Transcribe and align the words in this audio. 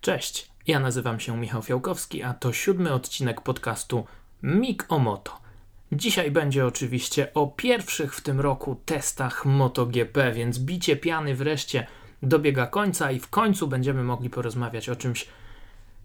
Cześć, 0.00 0.50
ja 0.66 0.80
nazywam 0.80 1.20
się 1.20 1.36
Michał 1.36 1.62
Fiałkowski, 1.62 2.22
a 2.22 2.34
to 2.34 2.52
siódmy 2.52 2.92
odcinek 2.92 3.40
podcastu 3.40 4.04
Mig 4.42 4.84
o 4.88 4.98
Moto. 4.98 5.40
Dzisiaj 5.92 6.30
będzie 6.30 6.66
oczywiście 6.66 7.34
o 7.34 7.46
pierwszych 7.46 8.14
w 8.14 8.20
tym 8.20 8.40
roku 8.40 8.80
testach 8.84 9.44
MotoGP, 9.44 10.32
więc 10.32 10.58
bicie 10.58 10.96
piany 10.96 11.34
wreszcie 11.34 11.86
dobiega 12.22 12.66
końca 12.66 13.10
i 13.10 13.20
w 13.20 13.28
końcu 13.28 13.68
będziemy 13.68 14.04
mogli 14.04 14.30
porozmawiać 14.30 14.88
o 14.88 14.96
czymś, 14.96 15.28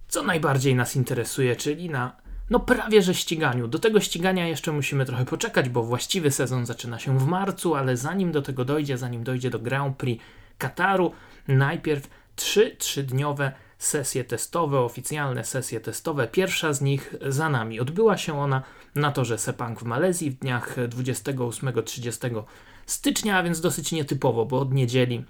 co 0.08 0.24
najbardziej 0.24 0.76
nas 0.76 0.96
interesuje, 0.96 1.56
czyli 1.56 1.90
na 1.90 2.16
no 2.50 2.60
prawie 2.60 3.02
że 3.02 3.14
ściganiu. 3.14 3.68
Do 3.68 3.80
tego 3.80 4.00
ścigania 4.00 4.48
jeszcze 4.48 4.72
musimy 4.72 5.06
trochę 5.06 5.26
poczekać, 5.26 5.70
bo 5.70 5.84
właściwy 5.84 6.32
sezon 6.32 6.66
zaczyna 6.66 7.00
się 7.00 7.20
w 7.20 7.28
marcu, 7.28 7.76
ale 7.76 7.98
zanim 7.98 8.32
do 8.32 8.42
tego 8.42 8.66
dojdzie, 8.66 8.98
zanim 8.98 9.24
dojdzie 9.24 9.50
do 9.50 9.60
Grand 9.60 9.98
Prix 9.98 10.24
Kataru, 10.58 11.12
najpierw 11.48 12.10
trzy 12.36 12.76
trzydniowe 12.80 13.52
sesje 13.84 14.24
testowe, 14.24 14.80
oficjalne 14.80 15.44
sesje 15.44 15.80
testowe. 15.80 16.28
Pierwsza 16.28 16.74
z 16.74 16.82
nich 16.82 17.16
za 17.28 17.50
nami. 17.50 17.80
Odbyła 17.80 18.18
się 18.18 18.40
ona 18.40 18.64
na 18.96 19.12
torze 19.12 19.38
Sepang 19.38 19.80
w 19.80 19.84
Malezji 19.84 20.32
w 20.32 20.40
dniach 20.40 20.76
28-30 20.78 22.44
stycznia, 22.86 23.38
a 23.38 23.44
więc 23.44 23.62
dosyć 23.62 23.92
nietypowo, 23.92 24.46
bo 24.46 24.60
od 24.60 24.74
niedzieli 24.74 25.26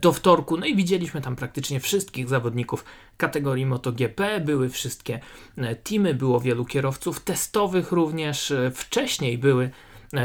do 0.00 0.12
wtorku. 0.12 0.56
No 0.56 0.66
i 0.66 0.76
widzieliśmy 0.76 1.20
tam 1.20 1.36
praktycznie 1.36 1.80
wszystkich 1.80 2.28
zawodników 2.28 2.84
kategorii 3.16 3.66
MotoGP. 3.66 4.40
Były 4.40 4.68
wszystkie 4.68 5.20
teamy, 5.84 6.14
było 6.14 6.40
wielu 6.40 6.64
kierowców 6.64 7.20
testowych 7.20 7.92
również. 7.92 8.52
Wcześniej 8.74 9.38
były 9.38 9.70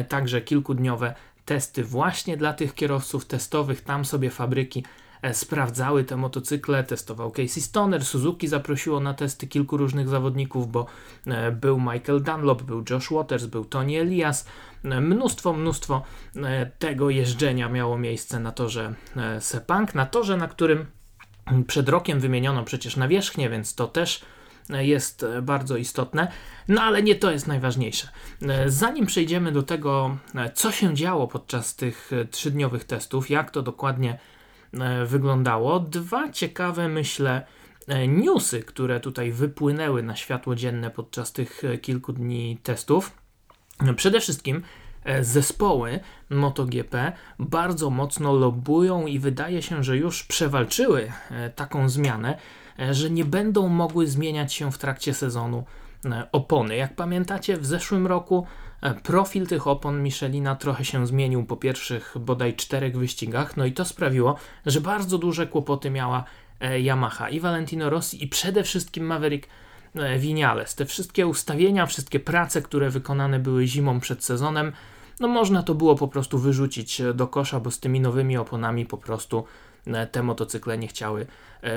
także 0.10 0.42
kilkudniowe 0.42 1.16
testy 1.46 1.84
właśnie 1.84 2.38
dla 2.38 2.54
tych 2.54 2.74
kierowców 2.74 3.26
testowych. 3.26 3.82
Tam 3.82 4.06
sobie 4.06 4.30
fabryki 4.30 4.84
E, 4.84 5.07
sprawdzały 5.34 6.04
te 6.04 6.18
motocykle, 6.18 6.84
testował 6.84 7.32
Casey 7.32 7.62
Stoner, 7.62 8.06
Suzuki 8.06 8.48
zaprosiło 8.48 9.00
na 9.00 9.14
testy 9.14 9.48
kilku 9.48 9.78
różnych 9.78 10.10
zawodników, 10.10 10.72
bo 10.72 10.86
e, 11.28 11.52
był 11.52 11.80
Michael 11.80 12.24
Dunlop, 12.24 12.64
był 12.64 12.84
Josh 12.90 13.12
Waters, 13.12 13.46
był 13.46 13.66
Tony 13.66 14.00
Elias, 14.00 14.48
e, 14.84 15.02
mnóstwo, 15.02 15.54
mnóstwo 15.54 16.04
tego 16.80 17.10
jeżdżenia 17.10 17.70
miało 17.70 17.98
miejsce 17.98 18.40
na 18.40 18.52
torze 18.52 18.94
Sepang, 19.40 19.96
na 19.96 20.06
torze, 20.06 20.38
na 20.38 20.48
którym 20.48 20.86
przed 21.68 21.90
rokiem 21.90 22.20
wymieniono 22.20 22.64
przecież 22.64 22.98
nawierzchnię, 22.98 23.50
więc 23.50 23.76
to 23.76 23.88
też 23.88 24.22
jest 24.70 25.26
bardzo 25.42 25.78
istotne, 25.78 26.32
no 26.68 26.82
ale 26.82 27.04
nie 27.04 27.16
to 27.16 27.32
jest 27.32 27.48
najważniejsze. 27.48 28.10
Zanim 28.66 29.06
przejdziemy 29.06 29.52
do 29.52 29.64
tego, 29.64 30.18
co 30.54 30.72
się 30.72 30.94
działo 30.94 31.28
podczas 31.28 31.76
tych 31.76 32.12
trzydniowych 32.32 32.84
testów, 32.84 33.30
jak 33.30 33.52
to 33.52 33.62
dokładnie 33.62 34.12
E, 34.14 34.37
wyglądało. 35.06 35.80
Dwa 35.80 36.32
ciekawe, 36.32 36.90
myślę, 36.90 37.46
e, 37.88 38.08
newsy, 38.08 38.60
które 38.64 39.00
tutaj 39.00 39.32
wypłynęły 39.32 40.04
na 40.04 40.16
światło 40.16 40.56
dzienne 40.56 40.92
podczas 40.92 41.34
tych 41.34 41.64
e, 41.64 41.78
kilku 41.78 42.14
dni 42.14 42.58
testów. 42.64 43.12
Przede 43.96 44.20
wszystkim 44.20 44.62
zespoły 45.22 46.00
MotoGP 46.30 47.12
bardzo 47.40 47.90
mocno 47.90 48.34
lobują 48.34 49.06
i 49.06 49.20
wydaje 49.20 49.62
się, 49.62 49.84
że 49.84 49.98
już 49.98 50.24
przewalczyły 50.24 51.12
taką 51.56 51.90
zmianę, 51.90 52.38
że 52.92 53.10
nie 53.10 53.26
będą 53.26 53.68
mogły 53.68 54.08
zmieniać 54.08 54.54
się 54.54 54.72
w 54.72 54.78
trakcie 54.78 55.14
sezonu 55.14 55.64
opony. 56.32 56.76
Jak 56.76 56.96
pamiętacie, 56.96 57.58
w 57.58 57.66
zeszłym 57.66 58.08
roku 58.08 58.48
E, 58.67 58.67
profil 59.04 59.48
tych 59.48 59.68
opon 59.68 60.04
Michelina 60.04 60.56
trochę 60.56 60.86
się 60.86 61.08
zmienił 61.08 61.46
po 61.46 61.58
pierwszych 61.58 62.16
bodaj 62.20 62.56
czterech 62.56 62.98
wyścigach, 62.98 63.58
no 63.58 63.66
i 63.66 63.72
to 63.72 63.86
sprawiło, 63.86 64.36
że 64.66 64.82
bardzo 64.82 65.18
duże 65.18 65.48
kłopoty 65.48 65.90
miała 65.90 66.24
e, 66.60 66.80
Yamaha 66.80 67.30
i 67.30 67.40
Valentino 67.40 67.90
Rossi 67.90 68.24
i 68.24 68.28
przede 68.28 68.64
wszystkim 68.64 69.06
Maverick 69.06 69.48
e, 69.96 70.20
Vinales. 70.20 70.76
Te 70.76 70.86
wszystkie 70.86 71.28
ustawienia, 71.28 71.86
wszystkie 71.86 72.20
prace, 72.20 72.62
które 72.62 72.90
wykonane 72.90 73.40
były 73.40 73.68
zimą 73.68 74.00
przed 74.00 74.24
sezonem, 74.24 74.72
no 75.20 75.28
można 75.28 75.64
to 75.64 75.76
było 75.76 75.96
po 75.96 76.08
prostu 76.08 76.40
wyrzucić 76.40 77.02
do 77.14 77.28
kosza, 77.28 77.60
bo 77.60 77.72
z 77.72 77.80
tymi 77.80 78.00
nowymi 78.00 78.38
oponami 78.38 78.86
po 78.86 78.98
prostu 78.98 79.44
te 80.12 80.24
motocykle 80.24 80.78
nie 80.78 80.88
chciały 80.88 81.28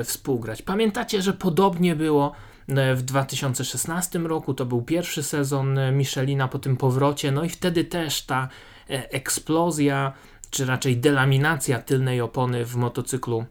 współgrać. 0.04 0.62
Pamiętacie, 0.62 1.22
że 1.22 1.32
podobnie 1.32 1.96
było 1.96 2.32
E, 2.32 2.49
w 2.94 3.02
2016 3.02 4.18
roku. 4.18 4.54
To 4.54 4.66
był 4.66 4.82
pierwszy 4.82 5.22
sezon 5.22 5.78
e, 5.78 5.92
Michelina 5.92 6.48
po 6.48 6.58
tym 6.58 6.76
powrocie, 6.76 7.32
no 7.32 7.44
i 7.44 7.48
wtedy 7.48 7.84
też 7.84 8.22
ta 8.22 8.48
e, 8.90 9.12
eksplozja, 9.12 10.12
czy 10.50 10.66
raczej 10.66 10.96
delaminacja 10.96 11.78
tylnej 11.78 12.20
opony 12.20 12.64
w 12.64 12.76
motocyklu 12.76 13.44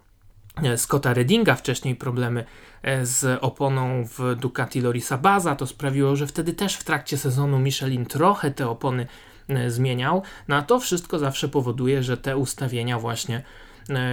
Scotta 0.76 1.14
Reddinga, 1.14 1.56
wcześniej 1.56 1.96
problemy 1.96 2.46
z 3.04 3.40
oponą 3.42 4.06
w 4.06 4.36
Ducati 4.36 4.82
Lorisa 4.82 5.18
Baza, 5.18 5.56
to 5.56 5.68
sprawiło, 5.68 6.16
że 6.16 6.28
wtedy 6.28 6.54
też 6.54 6.76
w 6.76 6.84
trakcie 6.84 7.18
sezonu 7.18 7.60
Michelin 7.60 8.06
trochę 8.06 8.52
te 8.52 8.70
opony 8.70 9.08
zmieniał, 9.68 10.24
no 10.48 10.56
a 10.56 10.62
to 10.62 10.80
wszystko 10.80 11.20
zawsze 11.20 11.50
powoduje, 11.50 12.04
że 12.04 12.18
te 12.18 12.38
ustawienia 12.38 13.00
właśnie 13.00 13.44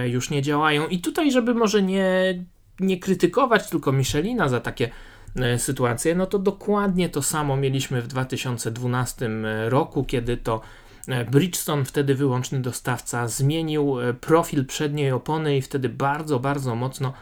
już 0.05 0.29
nie 0.29 0.41
działają. 0.41 0.87
I 0.87 0.99
tutaj, 0.99 1.31
żeby 1.31 1.53
może 1.53 1.81
nie 1.81 2.43
nie 2.79 2.99
krytykować 2.99 3.69
tylko 3.69 3.91
Michelina 3.91 4.49
za 4.49 4.59
takie 4.59 4.89
e, 5.35 5.59
sytuacje, 5.59 6.15
no 6.15 6.25
to 6.25 6.39
dokładnie 6.39 7.09
to 7.09 7.21
samo 7.21 7.57
mieliśmy 7.57 8.01
w 8.01 8.07
2012 8.07 9.25
e, 9.25 9.69
roku, 9.69 10.03
kiedy 10.03 10.37
to 10.37 10.61
e, 11.07 11.25
Bridgestone, 11.25 11.85
wtedy 11.85 12.15
wyłączny 12.15 12.59
dostawca, 12.59 13.27
zmienił 13.27 13.95
profil 14.21 14.65
przedniej 14.65 15.11
opony 15.11 15.57
i 15.57 15.61
wtedy 15.61 15.89
bardzo, 15.89 16.39
bardzo 16.39 16.75
mocno 16.75 17.13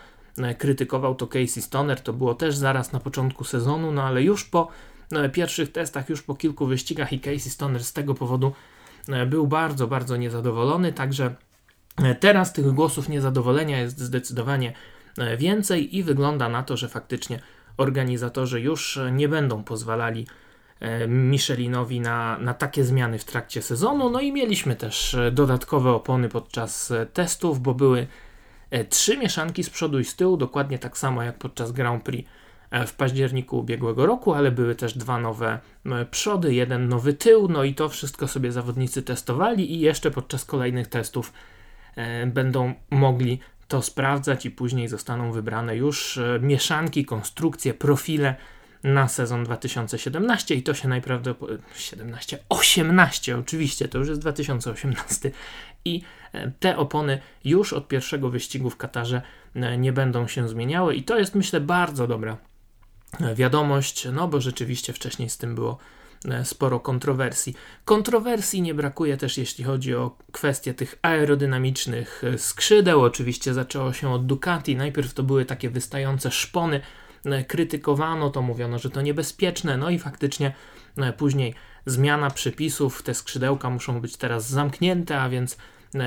krytykował 0.58 1.16
to 1.16 1.28
Casey 1.28 1.62
Stoner. 1.62 2.02
To 2.02 2.14
było 2.14 2.36
też 2.36 2.56
zaraz 2.56 2.92
na 2.92 3.00
początku 3.00 3.44
sezonu, 3.44 3.92
no 3.92 4.04
ale 4.04 4.24
już 4.24 4.46
po 4.46 4.68
pierwszych 5.34 5.72
testach, 5.72 6.10
już 6.10 6.22
po 6.22 6.36
kilku 6.36 6.66
wyścigach 6.66 7.14
i 7.14 7.20
Casey 7.20 7.50
Stoner 7.50 7.84
z 7.84 7.94
tego 7.94 8.14
powodu 8.14 8.52
był 9.28 9.48
bardzo, 9.48 9.88
bardzo 9.88 10.18
niezadowolony. 10.18 10.94
Także 10.94 11.36
teraz 12.20 12.54
tych 12.54 12.72
głosów 12.72 13.10
niezadowolenia 13.10 13.80
jest 13.80 14.00
zdecydowanie 14.00 14.74
więcej 15.38 15.98
i 15.98 16.03
wygląda 16.03 16.50
na 16.50 16.64
to, 16.64 16.78
że 16.78 16.90
faktycznie 16.90 17.40
organizatorzy 17.78 18.62
już 18.62 19.00
nie 19.12 19.30
będą 19.30 19.64
pozwalali 19.64 20.28
e, 20.80 21.08
Michelinowi 21.08 22.00
na, 22.00 22.38
na 22.38 22.53
takie 22.53 22.84
zmiany 22.84 23.20
w 23.20 23.25
trakcie 23.25 23.62
sezonu. 23.62 24.09
No 24.09 24.22
i 24.22 24.31
mieliśmy 24.31 24.75
też 24.75 25.14
e, 25.14 25.31
dodatkowe 25.31 25.92
opony 25.92 26.30
podczas 26.30 26.94
testów, 27.14 27.59
bo 27.59 27.74
były 27.74 28.08
trzy 28.90 29.18
mieszanki 29.18 29.64
z 29.64 29.70
przodu 29.70 30.00
i 30.00 30.06
z 30.06 30.16
tyłu, 30.16 30.38
dokładnie 30.38 30.80
tak 30.80 30.98
samo 30.98 31.24
jak 31.24 31.38
podczas 31.38 31.72
Grand 31.72 32.04
Prix 32.04 32.30
w 32.88 32.94
październiku 32.94 33.59
ubiegłego 33.59 34.06
roku, 34.06 34.34
ale 34.34 34.52
były 34.52 34.75
też 34.75 34.98
dwa 34.98 35.20
nowe 35.20 35.59
przody, 36.12 36.54
jeden 36.54 36.90
nowy 36.90 37.14
tył, 37.14 37.48
no 37.48 37.64
i 37.64 37.74
to 37.74 37.90
wszystko 37.90 38.28
sobie 38.28 38.52
zawodnicy 38.52 39.02
testowali 39.02 39.74
i 39.74 39.80
jeszcze 39.80 40.12
podczas 40.12 40.46
kolejnych 40.46 40.88
testów 40.88 41.34
będą 42.28 42.74
mogli 42.90 43.40
to 43.68 43.81
sprawdzać 43.81 44.46
i 44.46 44.52
później 44.52 44.88
zostaną 44.88 45.31
wybrane 45.31 45.76
już 45.76 46.18
e, 46.18 46.40
mieszanki, 46.42 47.06
konstrukcje, 47.06 47.74
profile 47.74 48.36
na 48.84 49.08
sezon 49.08 49.44
2017 49.44 50.56
i 50.56 50.64
to 50.64 50.74
się 50.74 50.88
najprawdopodobniej 50.88 51.70
17, 51.75 52.40
18 52.50 53.38
oczywiście, 53.38 53.88
to 53.88 53.98
już 53.98 54.08
jest 54.08 54.22
2018 54.22 55.31
i 55.86 56.02
e, 56.34 56.52
te 56.59 56.78
opony 56.78 57.20
już 57.44 57.74
od 57.74 57.88
pierwszego 57.88 58.30
wyścigu 58.30 58.70
w 58.70 58.78
Katarze 58.78 59.22
e, 59.56 59.78
nie 59.78 59.94
będą 59.94 60.28
się 60.28 60.50
zmieniały 60.50 60.96
i 60.96 61.04
to 61.04 61.20
jest 61.20 61.36
myślę 61.36 61.62
bardzo 61.62 62.08
dobra 62.08 62.38
wiadomość, 63.36 64.08
no 64.14 64.28
bo 64.28 64.42
rzeczywiście 64.42 64.94
wcześniej 64.94 65.30
z 65.30 65.38
tym 65.38 65.56
było 65.56 65.78
sporo 66.44 66.80
kontrowersji. 66.80 67.56
Kontrowersji 67.86 68.62
nie 68.62 68.74
brakuje 68.74 69.18
też, 69.18 69.38
jeśli 69.38 69.63
chodzi 69.63 69.96
o 69.96 70.18
kwestie 70.31 70.74
tych 70.74 71.00
aerodynamicznych 71.02 72.24
e, 72.24 72.38
skrzydeł. 72.38 73.02
Oczywiście 73.02 73.53
zaczęło 73.53 73.94
się 73.94 74.09
od 74.09 74.25
Ducati. 74.25 74.75
Najpierw 74.75 75.13
to 75.13 75.24
były 75.24 75.46
takie 75.46 75.69
wystające 75.69 76.31
szpony, 76.31 76.81
e, 77.25 77.44
krytykowano 77.44 78.30
to, 78.30 78.42
mówiono, 78.42 78.80
że 78.80 78.89
to 78.89 79.01
niebezpieczne, 79.01 79.77
no 79.77 79.89
i 79.89 80.00
faktycznie 80.00 80.54
później 81.18 81.54
zmiana 81.86 82.30
przepisów, 82.30 83.04
te 83.04 83.13
skrzydełka 83.13 83.69
muszą 83.69 84.01
być 84.01 84.18
teraz 84.18 84.50
zamknięte, 84.50 85.22
a 85.22 85.30
więc 85.30 85.57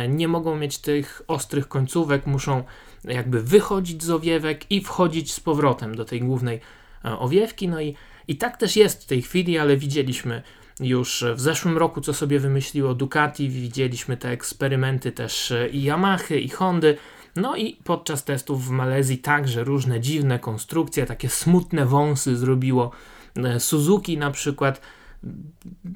nie 0.09 0.29
mogą 0.29 0.57
mieć 0.57 0.79
tych 0.79 1.23
ostrych 1.29 1.69
końcówek, 1.69 2.27
muszą 2.27 2.65
jakby 3.05 3.43
wychodzić 3.43 4.05
z 4.05 4.11
owiewek 4.11 4.71
i 4.71 4.81
wchodzić 4.81 5.33
z 5.33 5.41
powrotem 5.41 5.95
do 5.95 6.05
tej 6.05 6.21
głównej 6.21 6.61
owiewki, 7.03 7.69
no 7.69 7.81
i 7.81 7.95
i 8.29 8.37
tak 8.37 8.57
też 8.57 8.77
jest 8.77 9.03
w 9.03 9.07
tej 9.07 9.23
chwili, 9.23 9.59
ale 9.59 9.77
widzieliśmy 9.77 10.43
już 10.81 11.25
w 11.35 11.41
zeszłym 11.41 11.79
roku, 11.79 12.01
co 12.01 12.15
sobie 12.15 12.41
wymyśliło 12.41 12.95
Ducati, 12.95 13.49
widzieliśmy 13.49 14.17
te 14.17 14.31
eksperymenty 14.31 15.13
też 15.13 15.53
i 15.73 15.83
Yamahy, 15.85 16.41
i 16.41 16.49
Hondy. 16.49 16.97
No 17.37 17.57
i 17.57 17.77
podczas 17.85 18.25
testów 18.25 18.67
w 18.67 18.71
Malezji 18.71 19.19
także 19.19 19.65
różne 19.65 20.01
dziwne 20.01 20.39
konstrukcje, 20.39 21.07
takie 21.07 21.29
smutne 21.29 21.87
wąsy 21.87 22.37
zrobiło 22.37 22.91
e, 23.37 23.61
Suzuki 23.61 24.19
na 24.19 24.31
przykład. 24.31 24.81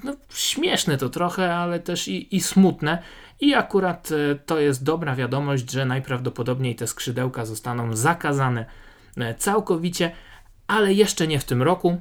no, 0.04 0.16
śmieszne 0.34 0.98
to 0.98 1.08
trochę, 1.08 1.54
ale 1.54 1.80
też 1.80 2.08
i, 2.08 2.36
i 2.36 2.40
smutne. 2.40 3.02
I 3.40 3.54
akurat 3.54 4.08
e, 4.12 4.34
to 4.34 4.60
jest 4.60 4.84
dobra 4.84 5.16
wiadomość, 5.16 5.70
że 5.70 5.84
najprawdopodobniej 5.84 6.76
te 6.76 6.86
skrzydełka 6.86 7.44
zostaną 7.44 7.96
zakazane 7.96 8.66
e, 9.16 9.34
całkowicie, 9.34 10.12
ale 10.66 10.92
jeszcze 10.92 11.26
nie 11.26 11.38
w 11.38 11.44
tym 11.44 11.62
roku, 11.62 12.00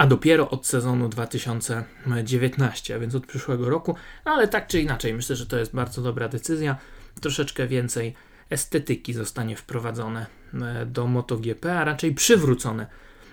a 0.00 0.06
dopiero 0.06 0.50
od 0.50 0.66
sezonu 0.66 1.08
2019, 1.08 2.94
a 2.94 2.98
więc 2.98 3.14
od 3.14 3.26
przyszłego 3.26 3.70
roku. 3.70 3.94
No 4.24 4.32
ale 4.32 4.48
tak 4.48 4.66
czy 4.66 4.80
inaczej, 4.80 5.14
myślę, 5.14 5.36
że 5.36 5.46
to 5.46 5.58
jest 5.58 5.74
bardzo 5.74 6.02
dobra 6.02 6.28
decyzja. 6.28 6.76
Troszeczkę 7.20 7.66
więcej 7.66 8.14
estetyki 8.50 9.12
zostanie 9.12 9.56
wprowadzone 9.56 10.26
e, 10.54 10.86
do 10.86 11.06
MotoGP, 11.06 11.78
a 11.78 11.84
raczej 11.84 12.14
przywrócone 12.14 12.86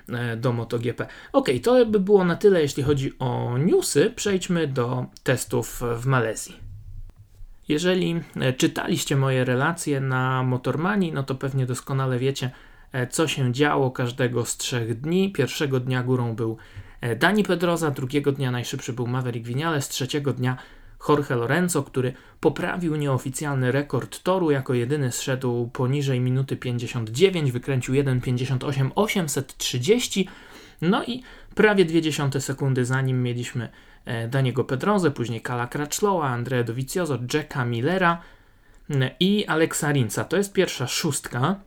e, 0.10 0.38
do 0.38 0.54
MotoGP. 0.54 1.08
Ok, 1.34 1.50
to 1.64 1.86
by 1.86 2.00
było 2.00 2.24
na 2.24 2.36
tyle, 2.36 2.62
jeśli 2.62 2.84
chodzi 2.84 3.14
o 3.20 3.58
newsy. 3.58 4.14
Przejdźmy 4.16 4.68
do 4.68 5.06
testów 5.24 5.82
w 5.98 6.06
Malezji. 6.06 6.56
Jeżeli 7.68 8.22
e, 8.36 8.54
czytaliście 8.54 9.16
moje 9.16 9.46
relacje 9.46 10.02
na 10.02 10.44
Motormani, 10.44 11.12
no 11.12 11.24
to 11.24 11.36
pewnie 11.36 11.66
doskonale 11.66 12.20
wiecie, 12.20 12.52
co 13.10 13.28
się 13.28 13.54
działo 13.54 13.92
każdego 13.92 14.46
z 14.46 14.58
trzech 14.58 15.02
dni. 15.02 15.32
Pierwszego 15.32 15.80
dnia 15.80 16.04
górą 16.04 16.36
był 16.36 16.58
Dani 17.20 17.44
Pedroza, 17.44 17.92
drugiego 17.92 18.32
dnia 18.32 18.52
najszybszy 18.52 18.94
był 18.94 19.08
Maverick 19.08 19.48
Vinales, 19.48 19.90
trzeciego 19.90 20.34
dnia 20.34 20.58
Jorge 21.10 21.36
Lorenzo, 21.36 21.84
który 21.84 22.14
poprawił 22.40 22.96
nieoficjalny 22.96 23.72
rekord 23.72 24.24
toru, 24.24 24.52
jako 24.52 24.74
jedyny 24.74 25.12
zszedł 25.12 25.68
poniżej 25.68 26.20
minuty 26.20 26.58
59, 26.58 27.52
wykręcił 27.52 27.96
1.58 27.96 28.92
830, 28.96 30.30
no 30.82 31.04
i 31.04 31.24
prawie 31.56 31.86
20 31.86 32.40
sekundy 32.40 32.86
za 32.86 33.02
nim 33.02 33.24
mieliśmy 33.24 33.70
e, 34.06 34.28
Daniego 34.28 34.64
Pedrozę, 34.64 35.12
później 35.12 35.42
Kala 35.42 35.68
Crutchlowa, 35.68 36.30
Andrea 36.30 36.64
Dovizioso, 36.64 37.20
Jacka 37.34 37.66
Millera 37.66 38.22
e, 38.90 39.12
i 39.20 39.46
Alexa 39.46 39.92
Rinca. 39.92 40.24
To 40.24 40.38
jest 40.38 40.54
pierwsza 40.54 40.88
szóstka. 40.88 41.60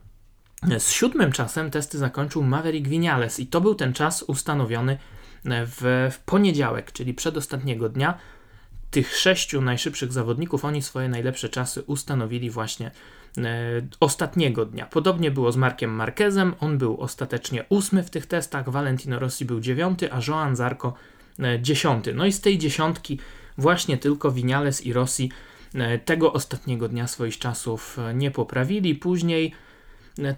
E, 0.69 0.79
z 0.79 0.91
siódmym 0.91 1.31
czasem 1.31 1.71
testy 1.71 1.97
zakończył 1.97 2.43
Maverick 2.43 2.87
Vinales 2.87 3.39
i 3.39 3.47
to 3.47 3.61
był 3.61 3.75
ten 3.75 3.93
czas 3.93 4.23
ustanowiony 4.23 4.97
w, 5.45 6.09
w 6.11 6.19
poniedziałek, 6.19 6.91
czyli 6.91 7.13
przedostatniego 7.13 7.89
dnia 7.89 8.17
tych 8.91 9.17
sześciu 9.17 9.61
najszybszych 9.61 10.13
zawodników, 10.13 10.65
oni 10.65 10.81
swoje 10.81 11.09
najlepsze 11.09 11.49
czasy 11.49 11.83
ustanowili 11.83 12.49
właśnie 12.49 12.91
e, 13.37 13.41
ostatniego 13.99 14.65
dnia. 14.65 14.85
Podobnie 14.85 15.31
było 15.31 15.51
z 15.51 15.57
Markiem 15.57 15.91
Marquezem, 15.91 16.55
on 16.59 16.77
był 16.77 17.01
ostatecznie 17.01 17.65
ósmy 17.69 18.03
w 18.03 18.09
tych 18.09 18.25
testach, 18.25 18.69
Valentino 18.69 19.19
Rossi 19.19 19.45
był 19.45 19.59
dziewiąty, 19.59 20.13
a 20.13 20.19
Joan 20.27 20.55
Zarco 20.55 20.93
e, 21.39 21.59
dziesiąty. 21.61 22.13
No 22.13 22.25
i 22.25 22.31
z 22.31 22.41
tej 22.41 22.57
dziesiątki 22.57 23.19
właśnie 23.57 23.97
tylko 23.97 24.31
Vinales 24.31 24.85
i 24.85 24.93
Rossi 24.93 25.31
e, 25.73 25.99
tego 25.99 26.33
ostatniego 26.33 26.89
dnia 26.89 27.07
swoich 27.07 27.39
czasów 27.39 27.99
e, 27.99 28.13
nie 28.13 28.31
poprawili. 28.31 28.95
Później 28.95 29.53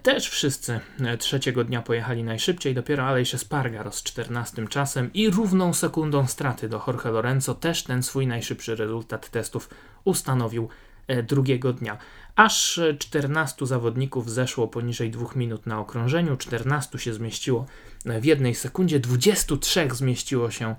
też 0.02 0.28
wszyscy 0.28 0.80
e, 1.00 1.18
trzeciego 1.18 1.64
dnia 1.64 1.82
pojechali 1.82 2.24
najszybciej, 2.24 2.74
dopiero 2.74 3.04
Aleix 3.04 3.34
Espargaro 3.34 3.92
z 3.92 4.02
14 4.02 4.68
czasem 4.68 5.10
i 5.14 5.30
równą 5.30 5.74
sekundą 5.74 6.26
straty 6.26 6.68
do 6.68 6.82
Jorge 6.86 7.04
Lorenzo 7.10 7.54
też 7.54 7.82
ten 7.82 8.02
swój 8.02 8.26
najszybszy 8.26 8.76
rezultat 8.76 9.30
testów 9.30 9.70
ustanowił 10.04 10.68
e, 11.06 11.22
drugiego 11.22 11.72
dnia. 11.72 11.98
Aż 12.36 12.80
14 12.98 13.66
zawodników 13.66 14.30
zeszło 14.30 14.68
poniżej 14.68 15.10
2 15.10 15.26
minut 15.36 15.66
na 15.66 15.80
okrążeniu, 15.80 16.36
14 16.36 16.98
się 16.98 17.14
zmieściło 17.14 17.66
e, 18.06 18.20
w 18.20 18.24
jednej 18.24 18.54
sekundzie, 18.54 19.00
23 19.00 19.88
zmieściło 19.92 20.50
się 20.50 20.76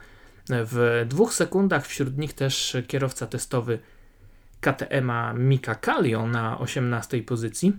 w 0.50 1.06
dwóch 1.10 1.34
sekundach, 1.34 1.88
wśród 1.88 2.18
nich 2.18 2.34
też 2.34 2.78
kierowca 2.88 3.28
testowy 3.28 3.80
KTM-a 4.62 5.34
Mika 5.34 5.76
Kallio 5.76 6.28
na 6.28 6.60
18 6.60 7.24
pozycji. 7.24 7.74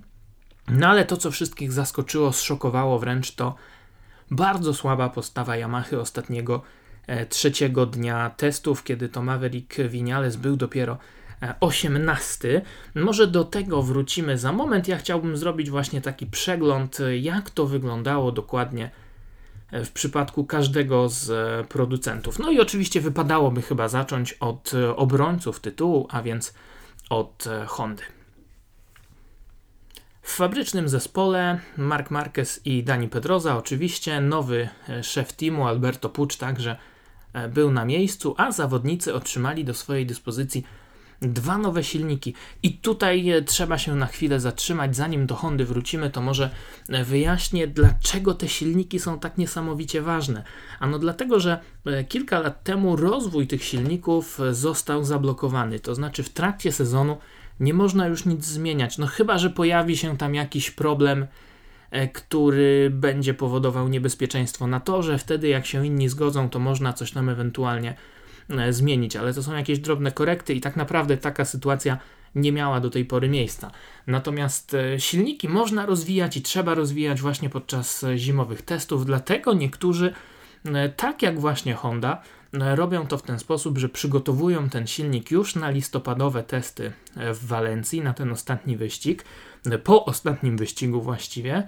No 0.69 0.87
ale 0.87 1.05
to, 1.05 1.17
co 1.17 1.31
wszystkich 1.31 1.73
zaskoczyło, 1.73 2.33
zszokowało 2.33 2.99
wręcz, 2.99 3.31
to 3.31 3.55
bardzo 4.31 4.75
słaba 4.75 5.09
postawa 5.09 5.57
Yamahy 5.57 6.01
ostatniego 6.01 6.63
e, 7.07 7.27
trzeciego 7.27 7.87
dnia 7.87 8.31
testów, 8.31 8.85
kiedy 8.85 9.09
to 9.09 9.23
Maverick 9.23 9.77
Vinales 9.89 10.37
był 10.37 10.57
dopiero 10.57 10.99
18. 11.61 12.63
E, 12.97 13.01
Może 13.01 13.27
do 13.27 13.45
tego 13.45 13.83
wrócimy 13.83 14.39
za 14.39 14.53
moment. 14.53 14.89
Ja 14.89 14.97
chciałbym 14.99 15.37
zrobić 15.37 15.71
właśnie 15.71 16.01
taki 16.01 16.27
przegląd, 16.27 16.99
jak 17.21 17.51
to 17.51 17.67
wyglądało 17.67 18.33
dokładnie 18.33 18.91
e, 19.71 19.85
w 19.85 19.93
przypadku 19.93 20.45
każdego 20.45 21.09
z 21.09 21.31
producentów. 21.69 22.39
No 22.39 22.51
i 22.51 22.61
oczywiście 22.61 23.01
wypadałoby 23.01 23.63
chyba 23.63 23.89
zacząć 23.89 24.33
od 24.33 24.73
obrońców 24.97 25.61
tytułu, 25.61 26.07
a 26.11 26.23
więc 26.23 26.55
od 27.11 27.45
Hondy. 27.67 28.16
W 30.27 30.33
fabrycznym 30.37 30.89
zespole 30.89 31.61
Mark 31.77 32.11
Marquez 32.11 32.61
i 32.65 32.83
Dani 32.83 33.09
Pedroza 33.09 33.57
oczywiście, 33.57 34.21
nowy 34.21 34.69
e, 34.89 35.03
szef 35.03 35.33
teamu 35.33 35.67
Alberto 35.67 36.09
Pucz 36.09 36.37
także 36.37 36.77
e, 37.33 37.49
był 37.49 37.71
na 37.71 37.85
miejscu, 37.85 38.35
a 38.39 38.53
zawodnicy 38.53 39.15
otrzymali 39.15 39.65
do 39.65 39.75
swojej 39.75 40.07
dyspozycji 40.07 40.67
dwa 41.23 41.59
nowe 41.59 41.85
silniki. 41.85 42.35
I 42.63 42.73
tutaj 42.73 43.31
e, 43.31 43.43
trzeba 43.43 43.79
się 43.79 43.95
na 43.97 44.07
chwilę 44.07 44.41
zatrzymać, 44.41 44.97
zanim 44.97 45.27
do 45.27 45.35
Hondy 45.35 45.65
wrócimy, 45.65 46.11
to 46.11 46.21
może 46.21 46.51
wyjaśnię, 47.05 47.67
dlaczego 47.67 48.35
te 48.35 48.49
silniki 48.49 48.99
są 48.99 49.19
tak 49.19 49.39
niesamowicie 49.39 50.03
ważne. 50.03 50.43
Ano 50.81 50.99
dlatego, 50.99 51.41
że 51.41 51.61
kilka 52.09 52.41
lat 52.41 52.65
temu 52.65 52.97
rozwój 52.97 53.47
tych 53.47 53.65
silników 53.65 54.39
został 54.53 55.05
zablokowany, 55.05 55.81
to 55.81 55.95
znaczy 55.95 56.23
w 56.23 56.29
trakcie 56.29 56.73
sezonu 56.73 57.17
nie 57.61 57.75
można 57.75 58.07
już 58.07 58.25
nic 58.25 58.45
zmieniać. 58.45 58.99
No 58.99 59.07
chyba, 59.07 59.39
że 59.39 59.51
pojawi 59.51 59.97
się 59.97 60.17
tam 60.17 60.35
jakiś 60.35 60.71
problem, 60.71 61.27
e, 61.91 62.09
który 62.09 62.91
będzie 62.91 63.35
powodował 63.35 63.89
niebezpieczeństwo 63.89 64.67
na 64.67 64.81
torze. 64.81 65.19
Wtedy, 65.19 65.49
jak 65.49 65.67
się 65.67 65.87
inni 65.87 66.09
zgodzą, 66.09 66.51
to 66.51 66.59
można 66.59 66.93
coś 66.93 67.11
tam 67.11 67.29
ewentualnie 67.29 67.95
e, 68.51 68.73
zmienić, 68.73 69.17
ale 69.17 69.35
to 69.35 69.43
są 69.43 69.55
jakieś 69.57 69.79
drobne 69.79 70.13
korekty 70.13 70.55
i 70.55 70.61
tak 70.61 70.77
naprawdę 70.77 71.17
taka 71.17 71.45
sytuacja 71.45 71.99
nie 72.35 72.53
miała 72.53 72.81
do 72.81 72.91
tej 72.91 73.05
pory 73.05 73.29
miejsca. 73.29 73.71
Natomiast 74.07 74.75
e, 74.75 75.01
silniki 75.01 75.49
można 75.49 75.87
rozwijać 75.87 76.37
i 76.37 76.43
trzeba 76.43 76.75
rozwijać 76.75 77.21
właśnie 77.21 77.51
podczas 77.51 78.05
zimowych 78.17 78.63
testów, 78.63 79.07
dlatego 79.07 79.55
niektórzy, 79.55 80.13
tak 80.97 81.23
jak 81.23 81.41
właśnie 81.41 81.75
Honda, 81.75 82.23
robią 82.61 83.07
to 83.07 83.19
w 83.19 83.23
ten 83.23 83.39
sposób, 83.39 83.79
że 83.79 83.89
przygotowują 83.89 84.69
ten 84.69 84.87
silnik 84.87 85.31
już 85.31 85.55
na 85.55 85.71
listopadowe 85.71 86.43
testy 86.43 86.93
w 87.17 87.47
Walencji, 87.47 88.01
na 88.01 88.13
ten 88.13 88.33
ostatni 88.33 88.77
wyścig, 88.77 89.25
po 89.85 90.05
ostatnim 90.05 90.57
wyścigu 90.57 91.03
właściwie 91.03 91.67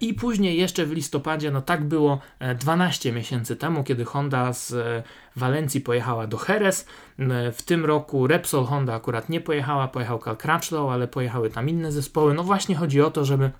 i 0.00 0.14
później 0.14 0.58
jeszcze 0.58 0.86
w 0.86 0.92
listopadzie, 0.92 1.50
no 1.50 1.62
tak 1.62 1.84
było 1.84 2.20
12 2.58 3.12
miesięcy 3.12 3.56
temu, 3.56 3.84
kiedy 3.84 4.04
Honda 4.04 4.52
z 4.52 4.74
Walencji 5.36 5.80
pojechała 5.80 6.26
do 6.26 6.38
Jerez. 6.48 6.86
W 7.52 7.62
tym 7.64 7.84
roku 7.84 8.26
Repsol 8.26 8.64
Honda 8.64 8.94
akurat 8.94 9.28
nie 9.28 9.40
pojechała, 9.40 9.88
pojechał 9.88 10.18
Cal 10.18 10.36
Crutchlow, 10.36 10.90
ale 10.90 11.08
pojechały 11.08 11.50
tam 11.50 11.68
inne 11.68 11.92
zespoły. 11.92 12.34
No 12.34 12.42
właśnie 12.42 12.76
chodzi 12.76 13.00
o 13.00 13.10
to, 13.10 13.24
żeby 13.24 13.50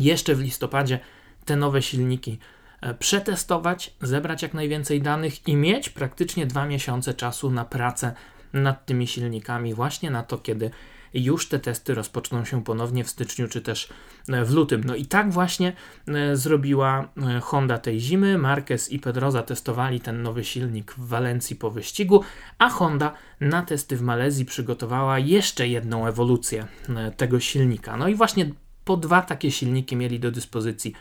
jeszcze 0.00 0.34
w 0.34 0.40
listopadzie 0.40 0.98
te 1.44 1.56
nowe 1.56 1.82
silniki 1.82 2.38
E, 2.38 2.57
przetestować, 2.98 3.94
zebrać 4.02 4.42
jak 4.42 4.54
najwięcej 4.54 5.02
danych 5.02 5.48
i 5.48 5.56
mieć 5.56 5.88
praktycznie 5.88 6.46
dwa 6.46 6.66
miesiące 6.66 7.14
czasu 7.14 7.50
na 7.50 7.64
pracę 7.64 8.12
nad 8.52 8.86
tymi 8.86 9.06
silnikami, 9.06 9.74
właśnie 9.74 10.10
na 10.10 10.22
to, 10.22 10.38
kiedy 10.38 10.70
już 11.14 11.48
te 11.48 11.58
testy 11.58 11.94
rozpoczną 11.94 12.44
się 12.44 12.64
ponownie 12.64 13.04
w 13.04 13.10
styczniu 13.10 13.48
czy 13.48 13.60
też 13.60 13.88
e, 14.28 14.44
w 14.44 14.50
lutym. 14.50 14.84
No 14.84 14.94
i 14.94 15.06
tak 15.06 15.32
właśnie 15.32 15.72
e, 16.08 16.36
zrobiła 16.36 17.08
Honda 17.42 17.78
tej 17.78 18.00
zimy. 18.00 18.38
Marquez 18.38 18.92
i 18.92 18.98
Pedroza 18.98 19.42
testowali 19.42 20.00
ten 20.00 20.22
nowy 20.22 20.44
silnik 20.44 20.92
w 20.92 21.08
Walencji 21.08 21.56
po 21.56 21.70
wyścigu, 21.70 22.24
a 22.58 22.68
Honda 22.68 23.12
na 23.40 23.62
testy 23.62 23.96
w 23.96 24.02
Malezji 24.02 24.44
przygotowała 24.44 25.18
jeszcze 25.18 25.68
jedną 25.68 26.06
ewolucję 26.06 26.66
tego 27.16 27.40
silnika. 27.40 27.96
No 27.96 28.08
i 28.08 28.14
właśnie 28.14 28.50
po 28.84 28.96
dwa 28.96 29.22
takie 29.22 29.50
silniki 29.50 29.96
mieli 29.96 30.20
do 30.20 30.30
dyspozycji 30.30 30.92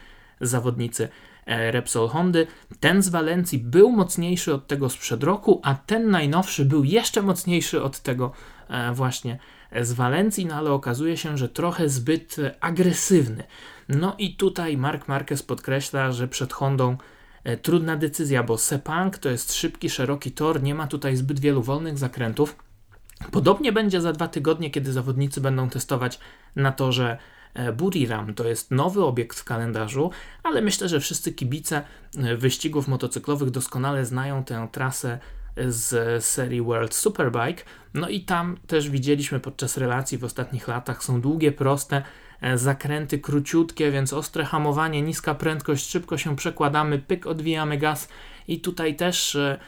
zawodnicy 0.42 1.04
E, 1.04 1.37
Repsol 1.48 2.08
Hondy. 2.08 2.48
Ten 2.80 3.02
z 3.02 3.10
Walencji 3.10 3.60
był 3.60 3.92
mocniejszy 3.92 4.54
od 4.54 4.68
tego 4.68 4.90
sprzed 4.90 5.24
roku, 5.24 5.62
a 5.64 5.76
ten 5.76 6.10
najnowszy 6.10 6.66
był 6.66 6.84
jeszcze 6.84 7.22
mocniejszy 7.22 7.84
od 7.84 8.00
tego 8.00 8.32
e, 8.70 8.94
właśnie 8.94 9.40
z 9.82 9.94
Walencji, 9.94 10.46
no 10.46 10.56
ale 10.56 10.72
okazuje 10.72 11.18
się, 11.18 11.38
że 11.38 11.50
trochę 11.50 11.90
zbyt 11.90 12.36
agresywny. 12.60 13.44
No 13.90 14.16
i 14.18 14.36
tutaj 14.36 14.78
Mark 14.78 15.08
Marquez 15.08 15.44
podkreśla, 15.44 16.12
że 16.12 16.28
przed 16.28 16.54
Hondą 16.54 16.98
e, 17.44 17.58
trudna 17.58 17.96
decyzja, 17.96 18.44
bo 18.44 18.58
Sepang 18.58 19.18
to 19.18 19.30
jest 19.30 19.54
szybki, 19.54 19.90
szeroki 19.90 20.32
tor, 20.32 20.64
nie 20.64 20.76
ma 20.76 20.88
tutaj 20.88 21.16
zbyt 21.16 21.40
wielu 21.40 21.64
wolnych 21.64 21.98
zakrętów. 21.98 22.56
Podobnie 23.32 23.72
będzie 23.72 24.02
za 24.02 24.14
dwa 24.14 24.28
tygodnie, 24.28 24.72
kiedy 24.72 24.92
zawodnicy 24.92 25.42
będą 25.42 25.70
testować 25.70 26.20
na 26.56 26.72
torze 26.72 27.18
Buriram 27.78 28.34
to 28.34 28.48
jest 28.48 28.72
nowy 28.72 29.04
obiekt 29.04 29.40
w 29.40 29.44
kalendarzu, 29.44 30.12
ale 30.44 30.62
myślę, 30.62 30.90
że 30.90 31.00
wszyscy 31.00 31.34
kibice 31.34 31.82
wyścigów 32.38 32.88
motocyklowych 32.88 33.50
doskonale 33.50 34.06
znają 34.06 34.44
tę 34.44 34.68
trasę 34.72 35.20
z 35.68 36.26
serii 36.26 36.62
World 36.62 36.96
Superbike. 36.96 37.64
No 37.94 38.10
i 38.10 38.22
tam 38.22 38.58
też 38.68 38.90
widzieliśmy 38.90 39.40
podczas 39.40 39.78
relacji 39.78 40.18
w 40.18 40.24
ostatnich 40.24 40.68
latach 40.68 41.04
są 41.04 41.22
długie, 41.22 41.52
proste 41.52 42.02
e, 42.42 42.58
zakręty 42.58 43.20
króciutkie, 43.20 43.92
więc 43.92 44.14
ostre 44.14 44.46
hamowanie, 44.46 45.02
niska 45.02 45.36
prędkość, 45.36 45.90
szybko 45.90 46.18
się 46.18 46.36
przekładamy, 46.36 47.00
pyk, 47.00 47.28
odwijamy 47.28 47.78
gaz 47.78 48.10
i 48.48 48.62
tutaj 48.62 48.96
też 48.96 49.36
e, 49.36 49.60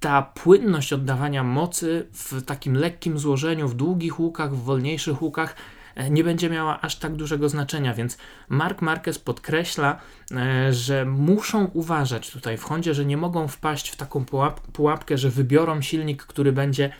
ta 0.00 0.22
płynność 0.22 0.92
oddawania 0.92 1.44
mocy 1.44 2.06
w 2.12 2.42
takim 2.42 2.74
lekkim 2.74 3.18
złożeniu, 3.18 3.68
w 3.68 3.74
długich 3.74 4.20
łukach, 4.20 4.54
w 4.54 4.62
wolniejszych 4.62 5.22
łukach 5.22 5.54
E, 5.54 5.81
nie 6.10 6.24
będzie 6.24 6.50
miała 6.50 6.80
aż 6.80 6.96
tak 6.96 7.12
dużego 7.12 7.48
znaczenia, 7.48 7.94
więc 7.94 8.18
Mark 8.48 8.82
Marquez 8.82 9.18
podkreśla, 9.18 10.00
e, 10.30 10.72
że 10.72 11.04
muszą 11.04 11.64
uważać 11.64 12.30
tutaj 12.30 12.56
w 12.58 12.64
Hondzie, 12.64 12.94
że 12.94 13.04
nie 13.04 13.16
mogą 13.16 13.48
wpaść 13.48 13.90
w 13.90 13.96
taką 13.96 14.24
pułapkę, 14.72 15.18
że 15.18 15.30
wybiorą 15.30 15.82
silnik, 15.82 16.22
który 16.22 16.52
będzie 16.52 16.92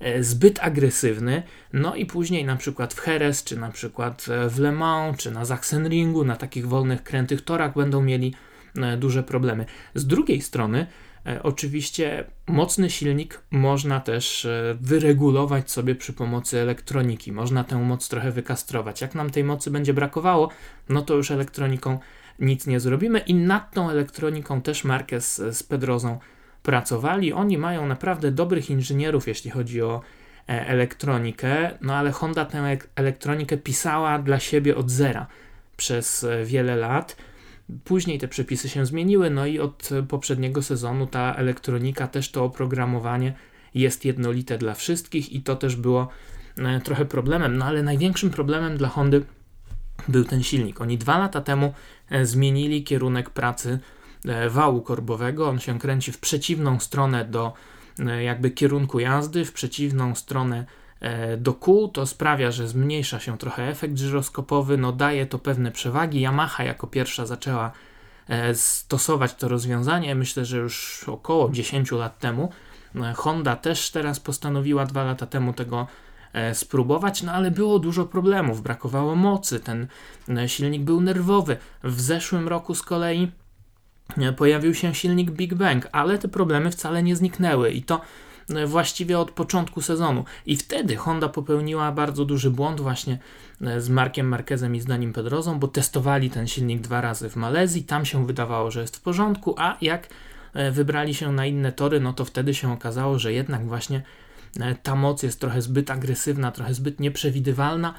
e, 0.00 0.22
zbyt 0.22 0.58
agresywny, 0.62 1.42
no 1.72 1.94
i 1.94 2.06
później 2.06 2.44
na 2.44 2.56
przykład 2.56 2.94
w 2.94 3.06
Jerez, 3.06 3.44
czy 3.44 3.56
na 3.56 3.70
przykład 3.70 4.26
w 4.48 4.58
Le 4.58 4.72
Mans, 4.72 5.18
czy 5.18 5.30
na 5.30 5.44
Sachsenringu, 5.44 6.24
na 6.24 6.36
takich 6.36 6.68
wolnych, 6.68 7.02
krętych 7.02 7.42
torach 7.44 7.74
będą 7.74 8.02
mieli 8.02 8.34
duże 8.98 9.22
problemy. 9.22 9.66
Z 9.94 10.06
drugiej 10.06 10.42
strony 10.42 10.86
E, 10.86 11.11
oczywiście 11.42 12.24
mocny 12.46 12.90
silnik 12.90 13.40
można 13.50 14.00
też 14.00 14.44
e, 14.44 14.76
wyregulować 14.80 15.70
sobie 15.70 15.94
przy 15.94 16.12
pomocy 16.12 16.58
elektroniki. 16.58 17.32
Można 17.32 17.64
tę 17.64 17.76
moc 17.78 18.08
trochę 18.08 18.30
wykastrować. 18.30 19.00
Jak 19.00 19.14
nam 19.14 19.30
tej 19.30 19.44
mocy 19.44 19.70
będzie 19.70 19.94
brakowało, 19.94 20.48
no 20.88 21.02
to 21.02 21.14
już 21.14 21.30
elektroniką 21.30 21.98
nic 22.38 22.66
nie 22.66 22.80
zrobimy 22.80 23.18
i 23.18 23.34
nad 23.34 23.74
tą 23.74 23.90
elektroniką 23.90 24.62
też 24.62 24.84
Marquez 24.84 25.36
z 25.50 25.62
Pedrozą 25.62 26.18
pracowali. 26.62 27.32
Oni 27.32 27.58
mają 27.58 27.86
naprawdę 27.86 28.30
dobrych 28.30 28.70
inżynierów, 28.70 29.28
jeśli 29.28 29.50
chodzi 29.50 29.82
o 29.82 30.00
e, 30.48 30.66
elektronikę, 30.66 31.70
no 31.80 31.94
ale 31.94 32.12
Honda 32.12 32.44
tę 32.44 32.76
elektronikę 32.94 33.56
pisała 33.56 34.18
dla 34.18 34.40
siebie 34.40 34.76
od 34.76 34.90
zera 34.90 35.26
przez 35.76 36.26
wiele 36.44 36.76
lat. 36.76 37.16
Później 37.84 38.18
te 38.18 38.28
przepisy 38.28 38.68
się 38.68 38.86
zmieniły, 38.86 39.30
no 39.30 39.46
i 39.46 39.58
od 39.58 39.90
poprzedniego 40.08 40.62
sezonu 40.62 41.06
ta 41.06 41.34
elektronika, 41.34 42.08
też 42.08 42.30
to 42.30 42.44
oprogramowanie 42.44 43.34
jest 43.74 44.04
jednolite 44.04 44.58
dla 44.58 44.74
wszystkich 44.74 45.32
i 45.32 45.42
to 45.42 45.56
też 45.56 45.76
było 45.76 46.08
e, 46.56 46.80
trochę 46.80 47.04
problemem. 47.04 47.56
No 47.56 47.64
ale 47.64 47.82
największym 47.82 48.30
problemem 48.30 48.76
dla 48.76 48.88
Hondy 48.88 49.24
był 50.08 50.24
ten 50.24 50.42
silnik. 50.42 50.80
Oni 50.80 50.98
dwa 50.98 51.18
lata 51.18 51.40
temu 51.40 51.74
e, 52.10 52.26
zmienili 52.26 52.84
kierunek 52.84 53.30
pracy 53.30 53.78
e, 54.24 54.50
wału 54.50 54.82
korbowego. 54.82 55.48
On 55.48 55.58
się 55.58 55.78
kręci 55.78 56.12
w 56.12 56.18
przeciwną 56.18 56.80
stronę 56.80 57.24
do 57.24 57.52
jakby 58.20 58.50
kierunku 58.50 59.00
jazdy, 59.00 59.44
w 59.44 59.52
przeciwną 59.52 60.14
stronę 60.14 60.66
do 61.38 61.54
kół, 61.54 61.88
to 61.88 62.06
sprawia, 62.06 62.50
że 62.50 62.68
zmniejsza 62.68 63.20
się 63.20 63.38
trochę 63.38 63.68
efekt 63.68 63.98
żyroskopowy, 63.98 64.76
no 64.76 64.92
daje 64.92 65.26
to 65.26 65.38
pewne 65.38 65.70
przewagi. 65.70 66.20
Yamaha 66.20 66.64
jako 66.64 66.86
pierwsza 66.86 67.26
zaczęła 67.26 67.72
e, 68.28 68.54
stosować 68.54 69.34
to 69.34 69.48
rozwiązanie, 69.48 70.14
myślę, 70.14 70.44
że 70.44 70.58
już 70.58 71.04
około 71.08 71.50
10 71.50 71.92
lat 71.92 72.18
temu. 72.18 72.52
E, 72.94 73.12
Honda 73.12 73.56
też 73.56 73.90
teraz 73.90 74.20
postanowiła 74.20 74.86
dwa 74.86 75.04
lata 75.04 75.26
temu 75.26 75.52
tego 75.52 75.86
spróbować, 76.52 77.22
no 77.22 77.32
ale 77.32 77.50
było 77.50 77.78
dużo 77.78 78.04
problemów, 78.04 78.62
brakowało 78.62 79.16
mocy, 79.16 79.60
ten 79.60 79.86
silnik 80.46 80.82
był 80.82 81.00
nerwowy. 81.00 81.56
W 81.84 82.00
zeszłym 82.00 82.48
roku 82.48 82.74
z 82.74 82.82
kolei 82.82 83.30
pojawił 84.36 84.74
się 84.74 84.94
silnik 84.94 85.30
Big 85.30 85.54
Bang, 85.54 85.88
ale 85.92 86.18
te 86.18 86.28
problemy 86.28 86.70
wcale 86.70 87.02
nie 87.02 87.16
zniknęły 87.16 87.70
i 87.70 87.82
to 87.82 88.00
E, 88.00 88.31
właściwie 88.66 89.18
od 89.18 89.30
początku 89.30 89.82
sezonu. 89.82 90.24
I 90.46 90.56
wtedy 90.56 90.96
Honda 90.96 91.28
popełniła 91.28 91.92
bardzo 91.92 92.24
duży 92.24 92.50
błąd 92.50 92.80
właśnie 92.80 93.18
e, 93.60 93.80
z 93.80 93.88
Markiem 93.88 94.28
Marquezem 94.28 94.76
i 94.76 94.80
z 94.80 94.84
Danim 94.84 95.12
Pedrozą, 95.12 95.58
bo 95.58 95.68
testowali 95.68 96.30
ten 96.30 96.46
silnik 96.46 96.80
dwa 96.80 97.00
razy 97.00 97.30
w 97.30 97.36
Malezji, 97.36 97.84
tam 97.84 98.04
się 98.04 98.26
wydawało, 98.26 98.70
że 98.70 98.80
jest 98.80 98.96
w 98.96 99.00
porządku, 99.00 99.54
a 99.58 99.76
jak 99.80 100.08
e, 100.54 100.70
wybrali 100.70 101.14
się 101.14 101.32
na 101.32 101.46
inne 101.46 101.72
tory, 101.72 102.00
no 102.00 102.12
to 102.12 102.24
wtedy 102.24 102.54
się 102.54 102.72
okazało, 102.72 103.18
że 103.18 103.32
jednak 103.32 103.66
właśnie 103.66 104.02
ta 104.82 104.94
moc 104.96 105.22
jest 105.22 105.40
trochę 105.40 105.62
zbyt 105.62 105.90
agresywna, 105.90 106.52
trochę 106.52 106.74
zbyt 106.74 107.00
nieprzewidywalna. 107.00 107.94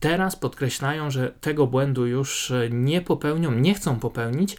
Teraz 0.00 0.36
podkreślają, 0.36 1.10
że 1.10 1.32
tego 1.40 1.66
błędu 1.66 2.06
już 2.06 2.52
nie 2.70 3.00
popełnią, 3.00 3.52
nie 3.52 3.74
chcą 3.74 3.98
popełnić, 3.98 4.56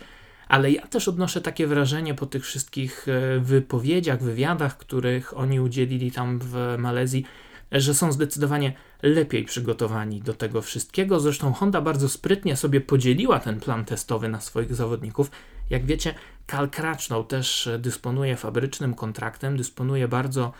ale 0.54 0.72
ja 0.72 0.88
też 0.88 1.08
odnoszę 1.08 1.42
takie 1.42 1.68
wrażenie 1.68 2.14
po 2.14 2.26
tych 2.26 2.46
wszystkich 2.46 3.08
e, 3.08 3.40
wypowiedziach, 3.40 4.24
wywiadach, 4.24 4.78
których 4.78 5.38
oni 5.38 5.60
udzielili 5.60 6.12
tam 6.12 6.40
w 6.40 6.76
Malezji, 6.78 7.26
że 7.72 7.94
są 7.94 8.12
zdecydowanie 8.12 8.74
lepiej 9.04 9.44
przygotowani 9.44 10.22
do 10.22 10.34
tego 10.34 10.62
wszystkiego. 10.62 11.20
Zresztą 11.20 11.54
Honda 11.54 11.82
bardzo 11.82 12.10
sprytnie 12.10 12.56
sobie 12.56 12.82
podzieliła 12.82 13.40
ten 13.40 13.60
plan 13.60 13.86
testowy 13.86 14.30
na 14.30 14.42
swoich 14.42 14.76
zawodników. 14.76 15.32
Jak 15.70 15.86
wiecie, 15.86 16.14
Cal 16.48 16.70
Crutchlow 16.70 17.28
też 17.28 17.70
dysponuje 17.80 18.36
fabrycznym 18.36 18.94
kontraktem, 18.94 19.58
dysponuje 19.58 20.08
bardzo 20.08 20.52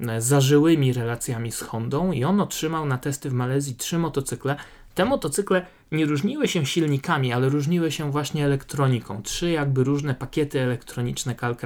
e, 0.00 0.20
zażyłymi 0.20 0.92
relacjami 0.92 1.52
z 1.52 1.60
Hondą 1.60 2.12
i 2.12 2.24
on 2.24 2.40
otrzymał 2.40 2.86
na 2.86 2.98
testy 2.98 3.30
w 3.30 3.32
Malezji 3.32 3.74
trzy 3.74 3.98
motocykle, 3.98 4.56
te 4.94 5.04
motocykle 5.04 5.66
nie 5.92 6.06
różniły 6.06 6.48
się 6.48 6.66
silnikami, 6.66 7.32
ale 7.32 7.48
różniły 7.48 7.92
się 7.92 8.10
właśnie 8.10 8.44
elektroniką. 8.44 9.22
Trzy 9.22 9.50
jakby 9.50 9.84
różne 9.84 10.14
pakiety 10.14 10.60
elektroniczne 10.60 11.34
Cal 11.34 11.56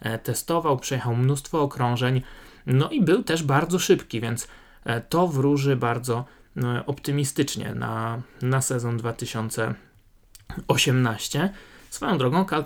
e, 0.00 0.18
testował, 0.18 0.78
przejechał 0.78 1.16
mnóstwo 1.16 1.62
okrążeń, 1.62 2.22
no 2.66 2.90
i 2.90 3.02
był 3.02 3.22
też 3.22 3.42
bardzo 3.42 3.78
szybki, 3.78 4.20
więc 4.20 4.48
e, 4.84 5.00
to 5.00 5.28
wróży 5.28 5.76
bardzo 5.76 6.24
e, 6.56 6.86
optymistycznie 6.86 7.74
na, 7.74 8.22
na 8.42 8.60
sezon 8.60 8.96
2018. 8.96 11.52
Swoją 11.90 12.18
drogą 12.18 12.44
Cal 12.44 12.64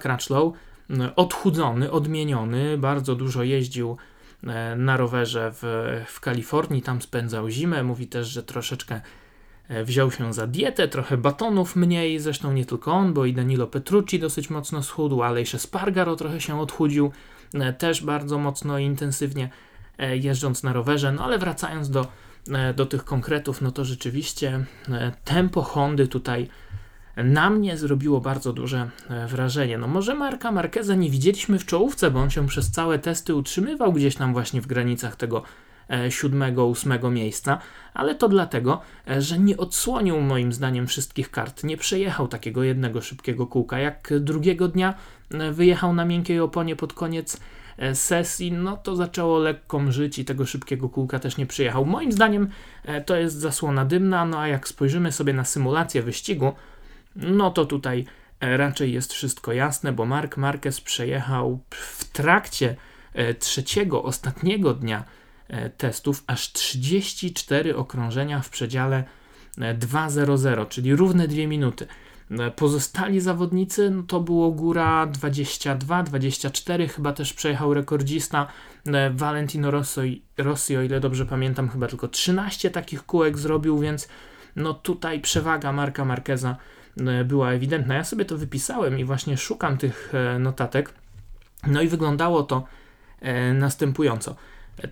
odchudzony, 1.16 1.90
odmieniony, 1.90 2.78
bardzo 2.78 3.14
dużo 3.14 3.42
jeździł 3.42 3.96
na 4.76 4.96
rowerze 4.96 5.52
w, 5.54 5.62
w 6.08 6.20
Kalifornii, 6.20 6.82
tam 6.82 7.02
spędzał 7.02 7.50
zimę. 7.50 7.82
Mówi 7.82 8.06
też, 8.06 8.28
że 8.28 8.42
troszeczkę 8.42 9.00
wziął 9.84 10.10
się 10.10 10.34
za 10.34 10.46
dietę, 10.46 10.88
trochę 10.88 11.16
batonów 11.16 11.76
mniej, 11.76 12.18
zresztą 12.18 12.52
nie 12.52 12.64
tylko 12.64 12.92
on, 12.92 13.12
bo 13.12 13.24
i 13.24 13.32
Danilo 13.32 13.66
Petrucci 13.66 14.18
dosyć 14.18 14.50
mocno 14.50 14.82
schudł, 14.82 15.22
ale 15.22 15.40
jeszcze 15.40 15.58
Spargaro 15.58 16.16
trochę 16.16 16.40
się 16.40 16.60
odchudził, 16.60 17.12
e, 17.54 17.72
też 17.72 18.04
bardzo 18.04 18.38
mocno 18.38 18.78
i 18.78 18.84
intensywnie 18.84 19.50
e, 19.98 20.16
jeżdżąc 20.16 20.62
na 20.62 20.72
rowerze, 20.72 21.12
no 21.12 21.24
ale 21.24 21.38
wracając 21.38 21.90
do, 21.90 22.06
do 22.76 22.86
tych 22.86 23.04
konkretów, 23.04 23.62
no 23.62 23.72
to 23.72 23.84
rzeczywiście 23.84 24.64
tempo 25.24 25.62
Hondy 25.62 26.08
tutaj 26.08 26.48
na 27.16 27.50
mnie 27.50 27.76
zrobiło 27.76 28.20
bardzo 28.20 28.52
duże 28.52 28.90
wrażenie. 29.28 29.78
No 29.78 29.88
może 29.88 30.14
Marka 30.14 30.52
Marqueza 30.52 30.94
nie 30.94 31.10
widzieliśmy 31.10 31.58
w 31.58 31.66
czołówce, 31.66 32.10
bo 32.10 32.20
on 32.20 32.30
się 32.30 32.46
przez 32.46 32.70
całe 32.70 32.98
testy 32.98 33.34
utrzymywał 33.34 33.92
gdzieś 33.92 34.16
tam 34.16 34.32
właśnie 34.32 34.60
w 34.60 34.66
granicach 34.66 35.16
tego 35.16 35.42
E, 35.42 35.65
siódmego, 36.10 36.66
ósmego 36.66 37.10
miejsca, 37.10 37.58
ale 37.94 38.14
to 38.14 38.28
dlatego, 38.28 38.80
e, 39.08 39.22
że 39.22 39.38
nie 39.38 39.56
odsłonił 39.56 40.20
moim 40.20 40.52
zdaniem 40.52 40.86
wszystkich 40.86 41.30
kart. 41.30 41.64
Nie 41.64 41.76
przejechał 41.76 42.28
takiego 42.28 42.62
jednego 42.62 43.00
szybkiego 43.00 43.46
kółka. 43.46 43.78
Jak 43.78 44.12
drugiego 44.20 44.68
dnia 44.68 44.94
e, 45.30 45.52
wyjechał 45.52 45.94
na 45.94 46.04
miękkiej 46.04 46.40
oponie 46.40 46.76
pod 46.76 46.92
koniec 46.92 47.40
sesji, 47.94 48.52
no 48.52 48.76
to 48.76 48.96
zaczęło 48.96 49.38
lekko 49.38 49.78
mrzyć 49.78 50.18
i 50.18 50.24
tego 50.24 50.46
szybkiego 50.46 50.88
kółka 50.88 51.18
też 51.18 51.36
nie 51.36 51.46
przyjechał. 51.46 51.84
Moim 51.84 52.12
zdaniem 52.12 52.48
to 53.06 53.16
jest 53.16 53.36
zasłona 53.36 53.84
dymna, 53.84 54.24
no 54.24 54.38
a 54.38 54.48
jak 54.48 54.68
spojrzymy 54.68 55.12
sobie 55.12 55.32
na 55.32 55.44
symulację 55.44 56.02
wyścigu, 56.02 56.52
no 57.16 57.50
to 57.50 57.64
tutaj 57.64 58.04
raczej 58.40 58.92
jest 58.92 59.12
wszystko 59.12 59.52
jasne, 59.52 59.92
bo 59.92 60.06
Mark 60.06 60.36
Marquez 60.36 60.80
przejechał 60.80 61.60
w 61.70 62.04
trakcie 62.04 62.76
trzeciego, 63.38 64.02
ostatniego 64.02 64.74
dnia 64.74 65.04
E, 65.04 65.25
testów 65.76 66.24
aż 66.26 66.52
34 66.52 67.76
okrążenia 67.76 68.40
w 68.40 68.50
przedziale 68.50 69.04
2.00, 69.58 70.62
e, 70.62 70.66
czyli 70.66 70.96
równe 70.96 71.28
2 71.28 71.46
minuty. 71.46 71.86
E, 72.30 72.50
pozostali 72.50 73.20
zawodnicy 73.20 73.90
no 73.90 74.02
to 74.02 74.20
było 74.20 74.50
góra 74.50 75.06
22, 75.06 76.02
24, 76.02 76.88
chyba 76.88 77.12
też 77.12 77.32
przejechał 77.32 77.74
rekordzista 77.74 78.46
Valentino 79.10 79.70
Rossi, 79.70 80.22
Rossi, 80.38 80.76
o 80.76 80.82
ile 80.82 81.00
dobrze 81.00 81.26
pamiętam, 81.26 81.68
chyba 81.68 81.86
tylko 81.86 82.08
13 82.08 82.70
takich 82.70 83.06
kółek 83.06 83.38
zrobił, 83.38 83.78
więc 83.78 84.08
no 84.56 84.74
tutaj 84.74 85.20
przewaga 85.20 85.72
Marka 85.72 86.04
Marqueza 86.04 86.56
była 87.24 87.52
ewidentna. 87.52 87.94
Ja 87.94 88.04
sobie 88.04 88.24
to 88.24 88.38
wypisałem 88.38 88.98
i 88.98 89.04
właśnie 89.04 89.36
szukam 89.36 89.78
tych 89.78 90.12
notatek. 90.38 90.94
No 91.66 91.82
i 91.82 91.88
wyglądało 91.88 92.42
to 92.42 92.64
następująco. 93.54 94.36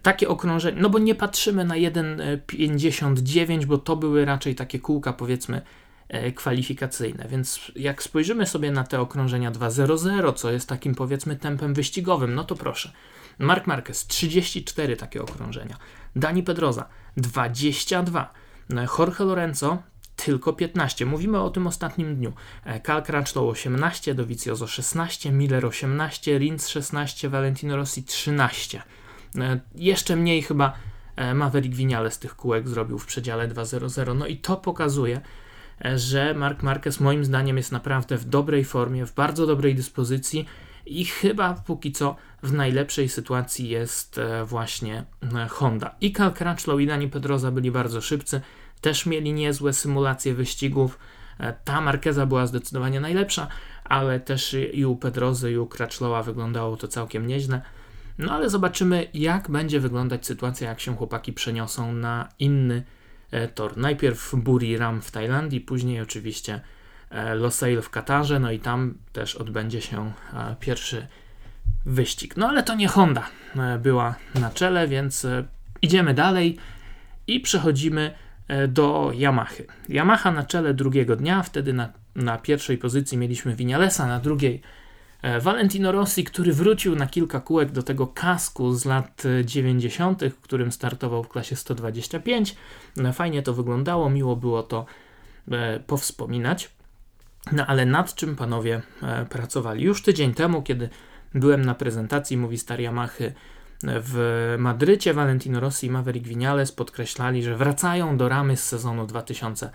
Takie 0.02 0.28
okrążenie, 0.28 0.82
no 0.82 0.90
bo 0.90 0.98
nie 0.98 1.14
patrzymy 1.14 1.64
na 1.64 1.74
1,59, 1.74 3.64
bo 3.64 3.78
to 3.78 3.96
były 3.96 4.24
raczej 4.24 4.54
takie 4.54 4.78
kółka, 4.78 5.12
powiedzmy, 5.12 5.62
kwalifikacyjne. 6.34 7.28
Więc 7.28 7.60
jak 7.76 8.02
spojrzymy 8.02 8.46
sobie 8.46 8.70
na 8.70 8.84
te 8.84 9.00
okrążenia 9.00 9.52
2.00, 9.52 10.34
co 10.34 10.50
jest 10.50 10.68
takim 10.68 10.94
powiedzmy 10.94 11.36
tempem 11.36 11.74
wyścigowym, 11.74 12.34
no 12.34 12.44
to 12.44 12.54
proszę. 12.54 12.92
Mark 13.38 13.66
Marquez 13.66 14.06
34 14.06 14.96
takie 14.96 15.22
okrążenia, 15.22 15.76
Dani 16.16 16.42
Pedroza 16.42 16.88
22, 17.16 18.32
Jorge 18.98 19.20
Lorenzo 19.20 19.82
tylko 20.16 20.52
15. 20.52 21.06
Mówimy 21.06 21.40
o 21.40 21.50
tym 21.50 21.66
ostatnim 21.66 22.16
dniu. 22.16 22.32
Cal 22.86 23.02
Crutchlow 23.02 23.50
18, 23.50 24.14
Dovizioso 24.14 24.66
16, 24.66 25.32
Miller 25.32 25.66
18, 25.66 26.38
Rins 26.38 26.68
16, 26.68 27.28
Valentino 27.28 27.76
Rossi 27.76 28.04
13. 28.04 28.82
Jeszcze 29.74 30.16
mniej 30.16 30.42
chyba 30.42 30.72
e, 31.16 31.34
Maverick 31.34 31.74
Vinales 31.74 32.18
tych 32.18 32.36
kółek 32.36 32.68
zrobił 32.68 32.98
w 32.98 33.06
przedziale 33.06 33.48
2.00. 33.48 34.16
No 34.16 34.26
i 34.26 34.36
to 34.36 34.56
pokazuje, 34.56 35.20
e, 35.84 35.98
że 35.98 36.34
Mark 36.34 36.62
Marquez 36.62 37.00
moim 37.00 37.24
zdaniem 37.24 37.56
jest 37.56 37.72
naprawdę 37.72 38.16
w 38.16 38.24
dobrej 38.24 38.64
formie, 38.64 39.06
w 39.06 39.14
bardzo 39.14 39.46
dobrej 39.46 39.74
dyspozycji 39.74 40.46
i 40.86 41.04
chyba 41.04 41.54
póki 41.54 41.92
co 41.92 42.16
w 42.42 42.52
najlepszej 42.52 43.08
sytuacji 43.08 43.68
jest 43.68 44.18
e, 44.18 44.44
właśnie 44.44 45.04
Honda. 45.50 45.94
I 46.00 46.12
Cal 46.12 46.32
Crutchlow 46.32 46.80
i 46.80 46.86
Dani 46.86 47.08
Pedroza 47.08 47.50
byli 47.50 47.70
bardzo 47.70 48.00
szybcy, 48.00 48.40
też 48.80 49.06
mieli 49.06 49.32
niezłe 49.32 49.72
symulacje 49.72 50.34
wyścigów. 50.34 50.98
Ta 51.64 51.80
Markeza 51.80 52.26
była 52.26 52.46
zdecydowanie 52.46 53.00
najlepsza, 53.00 53.48
ale 53.84 54.20
też 54.20 54.56
i 54.72 54.86
u 54.86 54.96
Pedrozy 54.96 55.52
i 55.52 55.58
u 55.58 55.66
Crutchlowa 55.66 56.22
wyglądało 56.22 56.76
to 56.76 56.88
całkiem 56.88 57.26
nieźle. 57.26 57.62
No 58.18 58.32
ale 58.32 58.50
zobaczymy, 58.50 59.06
jak 59.14 59.50
będzie 59.50 59.80
wyglądać 59.80 60.26
sytuacja, 60.26 60.68
jak 60.68 60.80
się 60.80 60.96
chłopaki 60.96 61.32
przeniosą 61.32 61.92
na 61.92 62.28
inny 62.38 62.82
e, 63.30 63.48
tor. 63.48 63.76
Najpierw 63.76 64.34
Buriram 64.34 65.02
w 65.02 65.10
Tajlandii, 65.10 65.60
później 65.60 66.00
oczywiście 66.00 66.60
e, 67.10 67.34
Losail 67.34 67.82
w 67.82 67.90
Katarze, 67.90 68.40
no 68.40 68.50
i 68.50 68.58
tam 68.58 68.94
też 69.12 69.36
odbędzie 69.36 69.80
się 69.80 70.12
e, 70.34 70.56
pierwszy 70.60 71.06
wyścig. 71.86 72.36
No 72.36 72.48
ale 72.48 72.62
to 72.62 72.74
nie 72.74 72.88
Honda 72.88 73.28
była 73.78 74.14
na 74.34 74.50
czele, 74.50 74.88
więc 74.88 75.26
idziemy 75.82 76.14
dalej 76.14 76.58
i 77.26 77.40
przechodzimy 77.40 78.14
do 78.68 79.12
Yamahy. 79.14 79.66
Yamaha 79.88 80.30
na 80.30 80.44
czele 80.44 80.74
drugiego 80.74 81.16
dnia, 81.16 81.42
wtedy 81.42 81.72
na, 81.72 81.92
na 82.14 82.38
pierwszej 82.38 82.78
pozycji 82.78 83.18
mieliśmy 83.18 83.54
Vinalesa, 83.54 84.06
na 84.06 84.20
drugiej 84.20 84.62
Valentino 85.40 85.92
Rossi, 85.92 86.24
który 86.24 86.52
wrócił 86.52 86.96
na 86.96 87.06
kilka 87.06 87.40
kółek 87.40 87.70
do 87.70 87.82
tego 87.82 88.06
kasku 88.06 88.74
z 88.74 88.84
lat 88.84 89.22
90., 89.44 90.24
w 90.24 90.40
którym 90.40 90.72
startował 90.72 91.24
w 91.24 91.28
klasie 91.28 91.56
125. 91.56 92.56
No, 92.96 93.12
fajnie 93.12 93.42
to 93.42 93.54
wyglądało, 93.54 94.10
miło 94.10 94.36
było 94.36 94.62
to 94.62 94.86
e, 95.50 95.80
powspominać. 95.80 96.70
No 97.52 97.66
ale 97.66 97.86
nad 97.86 98.14
czym 98.14 98.36
panowie 98.36 98.82
e, 99.02 99.26
pracowali? 99.26 99.84
Już 99.84 100.02
tydzień 100.02 100.34
temu, 100.34 100.62
kiedy 100.62 100.88
byłem 101.34 101.64
na 101.64 101.74
prezentacji 101.74 102.36
Movistar 102.36 102.80
Yamaha 102.80 103.24
w 103.82 104.54
Madrycie, 104.58 105.14
Valentino 105.14 105.60
Rossi 105.60 105.86
i 105.86 105.90
Maverick 105.90 106.26
Vinales 106.26 106.72
podkreślali, 106.72 107.42
że 107.42 107.56
wracają 107.56 108.16
do 108.16 108.28
ramy 108.28 108.56
z 108.56 108.64
sezonu 108.64 109.06
2000 109.06 109.70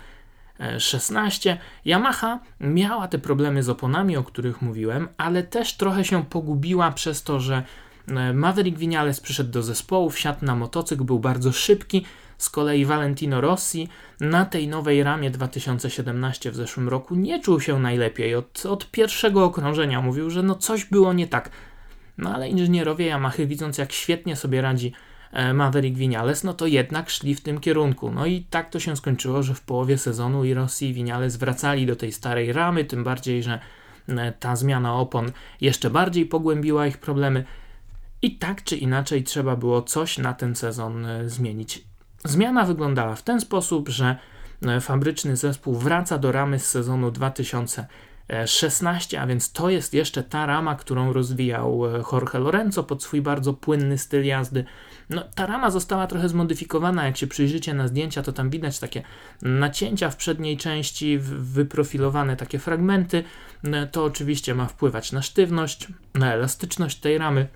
16. 0.78 1.58
Yamaha 1.84 2.40
miała 2.60 3.08
te 3.08 3.18
problemy 3.18 3.62
z 3.62 3.68
oponami, 3.68 4.16
o 4.16 4.22
których 4.22 4.62
mówiłem, 4.62 5.08
ale 5.16 5.42
też 5.42 5.76
trochę 5.76 6.04
się 6.04 6.24
pogubiła 6.24 6.90
przez 6.90 7.22
to, 7.22 7.40
że 7.40 7.62
e, 8.08 8.32
Maverick 8.32 8.78
Vinales 8.78 9.20
przyszedł 9.20 9.50
do 9.50 9.62
zespołu, 9.62 10.10
wsiadł 10.10 10.44
na 10.44 10.56
motocykl, 10.56 11.04
był 11.04 11.18
bardzo 11.18 11.52
szybki. 11.52 12.04
Z 12.38 12.50
kolei 12.50 12.84
Valentino 12.84 13.40
Rossi 13.40 13.88
na 14.20 14.44
tej 14.44 14.68
nowej 14.68 15.02
ramie 15.02 15.30
2017 15.30 16.50
w 16.50 16.56
zeszłym 16.56 16.88
roku 16.88 17.14
nie 17.14 17.40
czuł 17.40 17.60
się 17.60 17.78
najlepiej. 17.78 18.34
Od, 18.34 18.66
od 18.66 18.90
pierwszego 18.90 19.44
okrążenia 19.44 20.02
mówił, 20.02 20.30
że 20.30 20.42
no 20.42 20.54
coś 20.54 20.84
było 20.84 21.12
nie 21.12 21.26
tak. 21.26 21.50
No 22.18 22.34
ale 22.34 22.48
inżynierowie 22.48 23.06
Yamaha, 23.06 23.46
widząc 23.46 23.78
jak 23.78 23.92
świetnie 23.92 24.36
sobie 24.36 24.60
radzi 24.60 24.92
Maverick 25.54 25.96
Vinales, 25.96 26.44
no 26.44 26.54
to 26.54 26.66
jednak 26.66 27.10
szli 27.10 27.34
w 27.34 27.40
tym 27.40 27.60
kierunku. 27.60 28.10
No 28.10 28.26
i 28.26 28.46
tak 28.50 28.70
to 28.70 28.80
się 28.80 28.96
skończyło, 28.96 29.42
że 29.42 29.54
w 29.54 29.60
połowie 29.60 29.98
sezonu 29.98 30.44
i 30.44 30.54
Rossi 30.54 30.88
i 30.88 30.94
Vinales 30.94 31.36
wracali 31.36 31.86
do 31.86 31.96
tej 31.96 32.12
starej 32.12 32.52
ramy, 32.52 32.84
tym 32.84 33.04
bardziej, 33.04 33.42
że 33.42 33.60
e, 34.08 34.32
ta 34.32 34.56
zmiana 34.56 34.94
opon 34.94 35.32
jeszcze 35.60 35.90
bardziej 35.90 36.26
pogłębiła 36.26 36.86
ich 36.86 36.98
problemy. 36.98 37.44
I 38.22 38.38
tak 38.38 38.64
czy 38.64 38.76
inaczej 38.76 39.24
trzeba 39.24 39.56
było 39.56 39.82
coś 39.82 40.18
na 40.18 40.34
ten 40.34 40.54
sezon 40.54 41.06
e, 41.06 41.28
zmienić. 41.28 41.84
Zmiana 42.24 42.64
wyglądała 42.64 43.14
w 43.14 43.22
ten 43.22 43.40
sposób, 43.40 43.88
że 43.88 44.16
fabryczny 44.80 45.36
zespół 45.36 45.74
wraca 45.74 46.18
do 46.18 46.32
ramy 46.32 46.58
z 46.58 46.66
sezonu 46.66 47.10
2016, 48.30 49.20
a 49.20 49.26
więc 49.26 49.52
to 49.52 49.70
jest 49.70 49.94
jeszcze 49.94 50.22
ta 50.22 50.46
rama, 50.46 50.74
którą 50.74 51.12
rozwijał 51.12 51.82
Jorge 52.12 52.38
Lorenzo 52.38 52.84
pod 52.84 53.02
swój 53.02 53.22
bardzo 53.22 53.54
płynny 53.54 53.98
styl 53.98 54.24
jazdy. 54.24 54.64
No, 55.10 55.24
ta 55.34 55.46
rama 55.46 55.70
została 55.70 56.06
trochę 56.06 56.28
zmodyfikowana. 56.28 57.06
Jak 57.06 57.16
się 57.16 57.26
przyjrzycie 57.26 57.74
na 57.74 57.88
zdjęcia, 57.88 58.22
to 58.22 58.32
tam 58.32 58.50
widać 58.50 58.78
takie 58.78 59.02
nacięcia 59.42 60.10
w 60.10 60.16
przedniej 60.16 60.56
części, 60.56 61.18
wyprofilowane 61.18 62.36
takie 62.36 62.58
fragmenty. 62.58 63.24
No, 63.62 63.86
to 63.86 64.04
oczywiście 64.04 64.54
ma 64.54 64.66
wpływać 64.66 65.12
na 65.12 65.22
sztywność, 65.22 65.88
na 66.14 66.34
elastyczność 66.34 67.00
tej 67.00 67.18
ramy, 67.18 67.48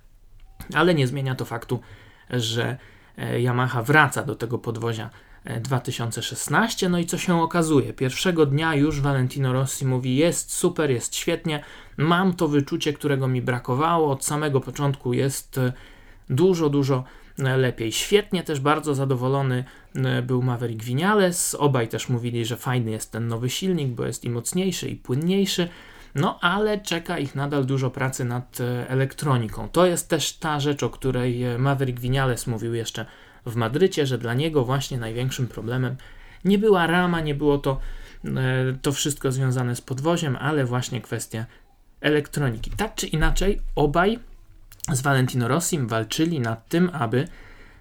ale 0.75 0.95
nie 0.95 1.07
zmienia 1.07 1.35
to 1.35 1.45
faktu, 1.45 1.81
że 2.31 2.77
e, 3.19 3.41
Yamaha 3.41 3.83
wraca 3.83 4.23
do 4.23 4.35
tego 4.35 4.59
podwozia 4.59 5.11
2016. 5.61 6.87
E, 6.87 6.89
no 6.89 6.99
i 6.99 7.07
co 7.07 7.19
się 7.19 7.43
okazuje? 7.43 7.93
Pierwszego 7.93 8.47
dnia 8.47 8.75
już 8.75 9.01
Valentino 9.01 9.53
Rossi 9.53 9.87
mówi: 9.87 10.17
Jest 10.17 10.53
super, 10.53 10.91
jest 10.91 11.17
świetnie, 11.17 11.65
mam 11.97 12.35
to 12.35 12.49
wyczucie, 12.49 12.93
którego 12.93 13.29
mi 13.29 13.43
brakowało. 13.43 14.11
Od 14.11 14.25
samego 14.25 14.61
początku 14.61 15.13
jest 15.13 15.59
e, 15.59 15.73
dużo, 16.31 16.69
dużo 16.71 17.05
lepiej. 17.39 17.93
Świetnie 17.93 18.43
też 18.43 18.61
bardzo 18.61 18.95
zadowolony 18.95 19.65
e, 19.95 20.23
był 20.23 20.43
Maverick 20.43 20.85
Vinales. 20.85 21.55
Obaj 21.55 21.89
też 21.89 22.09
mówili, 22.09 22.45
że 22.45 22.57
fajny 22.57 22.91
jest 22.91 23.13
ten 23.13 23.29
nowy 23.29 23.51
silnik, 23.51 23.89
bo 23.89 24.07
jest 24.07 24.25
i 24.25 24.31
mocniejszy, 24.31 24.89
i 24.89 24.97
płynniejszy. 24.97 25.69
No, 26.15 26.39
ale 26.41 26.79
czeka 26.79 27.19
ich 27.19 27.35
nadal 27.35 27.65
dużo 27.65 27.91
pracy 27.91 28.25
nad 28.25 28.61
e, 28.61 28.89
elektroniką. 28.89 29.69
To 29.69 29.87
jest 29.87 30.09
też 30.09 30.33
ta 30.33 30.61
rzecz, 30.61 30.83
o 30.83 30.91
której 30.91 31.43
e, 31.45 31.59
Maverick 31.59 32.01
Vinales 32.01 32.47
mówił 32.47 32.75
jeszcze 32.75 33.07
w 33.47 33.57
Madrycie, 33.57 34.07
że 34.07 34.19
dla 34.19 34.35
niego 34.35 34.65
właśnie 34.65 34.99
największym 34.99 35.49
problemem 35.49 35.97
nie 36.45 36.59
była 36.59 36.87
rama, 36.87 37.21
nie 37.21 37.35
było 37.35 37.59
to, 37.59 37.81
to 38.83 38.93
wszystko 38.93 39.33
związane 39.33 39.77
z 39.77 39.81
podwoziem, 39.81 40.37
ale 40.37 40.65
właśnie 40.65 41.01
kwestia 41.01 41.47
elektroniki. 42.01 42.71
Tak 42.71 42.95
czy 42.95 43.07
inaczej, 43.07 43.61
obaj 43.75 44.19
z 44.93 45.01
Valentino 45.01 45.49
Rossim 45.49 45.89
walczyli 45.89 46.41
nad 46.41 46.69
tym, 46.69 46.91
aby 46.93 47.29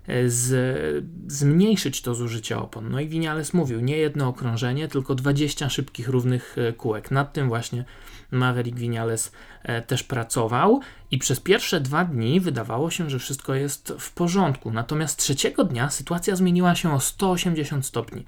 e, 0.08 0.30
z, 0.30 1.06
zmniejszyć 1.28 2.02
to 2.02 2.16
zużycie 2.16 2.58
opon. 2.58 2.90
No 2.92 3.00
i 3.00 3.08
Vinales 3.08 3.54
mówił, 3.54 3.80
nie 3.80 3.98
jedno 3.98 4.28
okrążenie, 4.28 4.88
tylko 4.88 5.16
20 5.16 5.70
szybkich, 5.70 6.10
równych 6.10 6.56
e, 6.58 6.74
kółek. 6.74 7.12
Nad 7.12 7.34
tym 7.34 7.48
właśnie 7.48 7.86
Maverick 8.34 8.78
Vinales 8.78 9.32
e, 9.64 9.82
też 9.82 10.04
pracował 10.04 10.82
i 11.12 11.18
przez 11.18 11.40
pierwsze 11.40 11.82
dwa 11.82 12.06
dni 12.06 12.40
wydawało 12.40 12.92
się, 12.92 13.10
że 13.10 13.20
wszystko 13.20 13.56
jest 13.56 13.94
w 14.00 14.12
porządku. 14.14 14.72
Natomiast 14.72 15.20
trzeciego 15.20 15.64
dnia 15.64 15.90
sytuacja 15.90 16.36
zmieniła 16.36 16.76
się 16.76 16.94
o 16.94 17.00
180 17.00 17.86
stopni. 17.86 18.26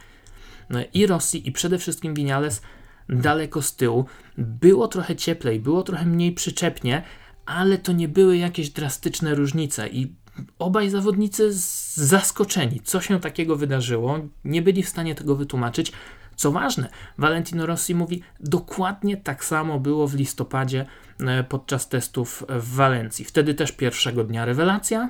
No 0.70 0.80
I 0.94 1.08
Rossi 1.08 1.48
i 1.48 1.52
przede 1.52 1.78
wszystkim 1.78 2.14
Vinales 2.14 2.62
daleko 3.10 3.62
z 3.62 3.76
tyłu. 3.76 4.06
Było 4.38 4.88
trochę 4.88 5.16
cieplej, 5.16 5.60
było 5.60 5.84
trochę 5.84 6.06
mniej 6.06 6.32
przyczepnie, 6.32 7.04
ale 7.46 7.78
to 7.78 7.92
nie 7.92 8.08
były 8.08 8.38
jakieś 8.38 8.70
drastyczne 8.70 9.36
różnice 9.36 9.90
i 9.90 10.16
obaj 10.60 10.90
zawodnicy 10.90 11.50
zaskoczeni, 11.94 12.82
co 12.84 13.02
się 13.02 13.20
takiego 13.20 13.56
wydarzyło, 13.56 14.20
nie 14.46 14.62
byli 14.62 14.84
w 14.84 14.90
stanie 14.90 15.16
tego 15.16 15.36
wytłumaczyć. 15.36 15.92
Co 16.36 16.52
ważne, 16.52 16.90
Valentino 17.18 17.66
Rossi 17.66 17.96
mówi, 17.96 18.22
dokładnie 18.40 19.18
tak 19.18 19.46
samo 19.46 19.80
było 19.80 20.08
w 20.08 20.16
listopadzie 20.16 20.86
e, 21.20 21.44
podczas 21.44 21.90
testów 21.90 22.44
w 22.50 22.76
Walencji. 22.76 23.26
Wtedy 23.26 23.54
też 23.54 23.72
pierwszego 23.72 24.24
dnia 24.24 24.46
rewelacja, 24.46 25.10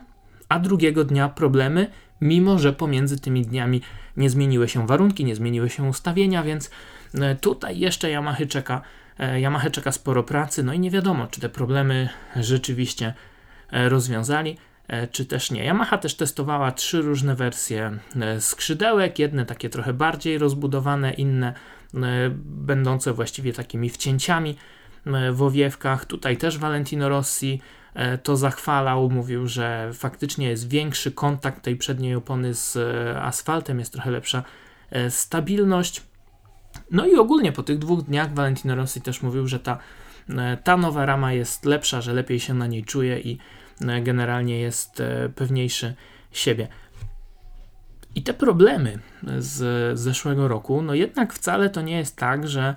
a 0.50 0.60
drugiego 0.60 1.04
dnia 1.04 1.30
problemy, 1.30 1.88
mimo 2.22 2.60
że 2.60 2.74
pomiędzy 2.74 3.20
tymi 3.20 3.42
dniami 3.42 3.82
nie 4.18 4.30
zmieniły 4.30 4.68
się 4.68 4.88
warunki, 4.88 5.26
nie 5.26 5.36
zmieniły 5.36 5.70
się 5.70 5.84
ustawienia, 5.84 6.44
więc 6.44 6.72
e, 7.14 7.36
tutaj 7.36 7.80
jeszcze 7.80 8.10
Yamaha 8.10 8.46
czeka 8.46 8.82
E, 9.20 9.40
Yamaha 9.40 9.70
czeka 9.70 9.92
sporo 9.92 10.24
pracy, 10.24 10.64
no 10.64 10.74
i 10.74 10.80
nie 10.80 10.92
wiadomo, 10.92 11.28
czy 11.28 11.42
te 11.42 11.50
problemy 11.50 12.10
rzeczywiście 12.36 13.14
rozwiązali, 13.72 14.58
czy 15.12 15.26
też 15.26 15.52
nie. 15.52 15.66
Yamaha 15.66 15.98
też 15.98 16.16
testowała 16.16 16.72
trzy 16.72 17.02
różne 17.02 17.36
wersje 17.36 18.00
skrzydełek, 18.40 19.20
jedne 19.20 19.46
takie 19.46 19.70
trochę 19.70 19.94
bardziej 19.94 20.38
rozbudowane, 20.38 21.14
inne 21.14 21.54
będące 22.46 23.14
właściwie 23.14 23.54
takimi 23.54 23.90
wcięciami 23.90 24.56
w 25.32 25.42
owiewkach. 25.42 26.06
Tutaj 26.06 26.38
też 26.38 26.58
Valentino 26.58 27.10
Rossi 27.10 27.62
to 28.24 28.38
zachwalał, 28.38 29.10
mówił, 29.10 29.48
że 29.48 29.92
faktycznie 29.94 30.50
jest 30.50 30.70
większy 30.70 31.12
kontakt 31.12 31.64
tej 31.64 31.76
przedniej 31.76 32.16
opony 32.16 32.54
z 32.54 32.78
asfaltem, 33.18 33.80
jest 33.80 33.94
trochę 33.94 34.12
lepsza 34.12 34.44
stabilność. 35.10 36.04
No 36.92 37.06
i 37.06 37.16
ogólnie 37.16 37.52
po 37.52 37.64
tych 37.64 37.80
dwóch 37.80 38.02
dniach 38.02 38.34
Valentino 38.34 38.76
Rossi 38.76 39.02
też 39.02 39.22
mówił, 39.22 39.48
że 39.48 39.60
ta, 39.60 39.78
ta 40.64 40.78
nowa 40.78 41.06
rama 41.06 41.34
jest 41.34 41.66
lepsza, 41.66 42.02
że 42.02 42.14
lepiej 42.14 42.40
się 42.40 42.54
na 42.54 42.68
niej 42.68 42.84
czuje 42.84 43.20
i 43.20 43.38
generalnie 43.80 44.60
jest 44.60 45.04
pewniejszy 45.36 45.96
siebie. 46.32 46.68
I 48.16 48.24
te 48.24 48.34
problemy 48.34 49.00
z 49.38 50.00
zeszłego 50.00 50.48
roku, 50.48 50.82
no 50.82 50.94
jednak 50.94 51.34
wcale 51.34 51.70
to 51.70 51.82
nie 51.82 51.98
jest 51.98 52.16
tak, 52.16 52.48
że, 52.48 52.76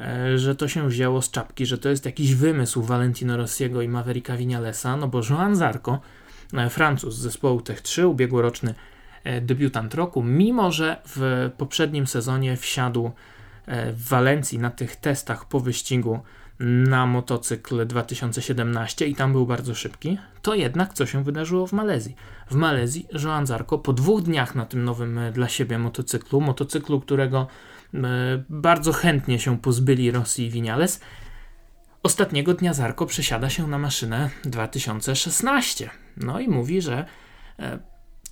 e, 0.00 0.38
że 0.38 0.54
to 0.54 0.68
się 0.68 0.88
wzięło 0.88 1.22
z 1.22 1.30
czapki, 1.30 1.66
że 1.66 1.78
to 1.78 1.88
jest 1.88 2.06
jakiś 2.06 2.34
wymysł 2.34 2.82
Valentino 2.82 3.36
Rossiego 3.36 3.82
i 3.82 3.88
Mavericka 3.88 4.36
Vinalesa, 4.36 4.96
no 4.96 5.08
bo 5.08 5.20
Joan 5.30 5.56
Zarco, 5.56 6.00
e, 6.54 6.70
Francuz 6.70 7.14
z 7.14 7.18
zespołu 7.18 7.60
Tech 7.60 7.80
3, 7.80 8.06
ubiegłoroczny 8.06 8.74
e, 9.24 9.40
debiutant 9.40 9.94
roku, 9.94 10.22
mimo 10.22 10.72
że 10.72 10.96
w 11.06 11.50
poprzednim 11.56 12.06
sezonie 12.06 12.56
wsiadł 12.56 13.10
w 13.92 14.08
Walencji 14.08 14.58
na 14.58 14.70
tych 14.70 14.96
testach 14.96 15.44
po 15.44 15.60
wyścigu 15.60 16.20
na 16.60 17.06
motocykl 17.06 17.86
2017 17.86 19.06
i 19.06 19.14
tam 19.14 19.32
był 19.32 19.46
bardzo 19.46 19.74
szybki, 19.74 20.18
to 20.42 20.54
jednak 20.54 20.94
co 20.94 21.06
się 21.06 21.24
wydarzyło 21.24 21.66
w 21.66 21.72
Malezji? 21.72 22.16
W 22.50 22.54
Malezji 22.54 23.06
Joan 23.24 23.46
Zarco 23.46 23.78
po 23.78 23.92
dwóch 23.92 24.22
dniach 24.22 24.54
na 24.54 24.66
tym 24.66 24.84
nowym 24.84 25.18
e, 25.18 25.32
dla 25.32 25.48
siebie 25.48 25.78
motocyklu, 25.78 26.40
motocyklu, 26.40 27.00
którego 27.00 27.46
e, 27.94 27.98
bardzo 28.48 28.92
chętnie 28.92 29.38
się 29.38 29.58
pozbyli 29.58 30.10
Rosji 30.10 30.46
i 30.46 30.50
Vinales, 30.50 31.00
ostatniego 32.02 32.54
dnia 32.54 32.74
Zarco 32.74 33.06
przesiada 33.06 33.50
się 33.50 33.66
na 33.66 33.78
maszynę 33.78 34.30
2016. 34.44 35.90
No 36.16 36.40
i 36.40 36.48
mówi, 36.48 36.82
że 36.82 37.04
e, 37.58 37.78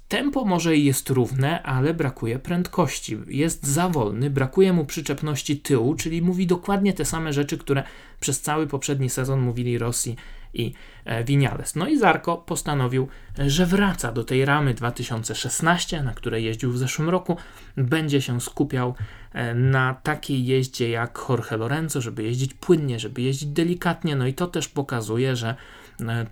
Tempo 0.09 0.45
może 0.45 0.77
i 0.77 0.85
jest 0.85 1.11
równe, 1.11 1.63
ale 1.63 1.95
brakuje 1.95 2.39
prędkości. 2.39 3.19
Jest 3.27 3.67
za 3.67 3.89
wolny, 3.89 4.31
brakuje 4.31 4.73
mu 4.73 4.85
przyczepności 4.85 5.61
tyłu, 5.61 5.95
czyli 5.95 6.23
mówi 6.23 6.47
dokładnie 6.47 6.93
te 6.93 7.05
same 7.05 7.33
rzeczy, 7.33 7.59
które 7.59 7.83
przez 8.21 8.41
cały 8.41 8.67
poprzedni 8.67 9.11
sezon 9.11 9.41
mówili 9.41 9.79
Rossi 9.79 10.17
i 10.55 10.73
e, 11.05 11.25
Vinales. 11.25 11.77
No 11.77 11.89
i 11.89 11.99
Zarko 11.99 12.37
postanowił, 12.37 13.09
że 13.47 13.67
wraca 13.67 14.13
do 14.13 14.25
tej 14.25 14.45
ramy 14.45 14.75
2016, 14.75 16.03
na 16.03 16.15
której 16.15 16.45
jeździł 16.45 16.73
w 16.73 16.79
zeszłym 16.79 17.09
roku. 17.09 17.37
Będzie 17.77 18.23
się 18.23 18.41
skupiał 18.41 18.95
e, 19.33 19.55
na 19.55 19.95
takiej 19.95 20.47
jeździe 20.47 20.91
jak 20.91 21.19
Jorge 21.29 21.57
Lorenzo, 21.57 22.01
żeby 22.01 22.23
jeździć 22.23 22.55
płynnie, 22.55 22.99
żeby 22.99 23.23
jeździć 23.23 23.49
delikatnie. 23.49 24.17
No 24.17 24.27
i 24.27 24.35
to 24.35 24.47
też 24.47 24.69
pokazuje, 24.69 25.37
że 25.37 25.55
e, 26.01 26.27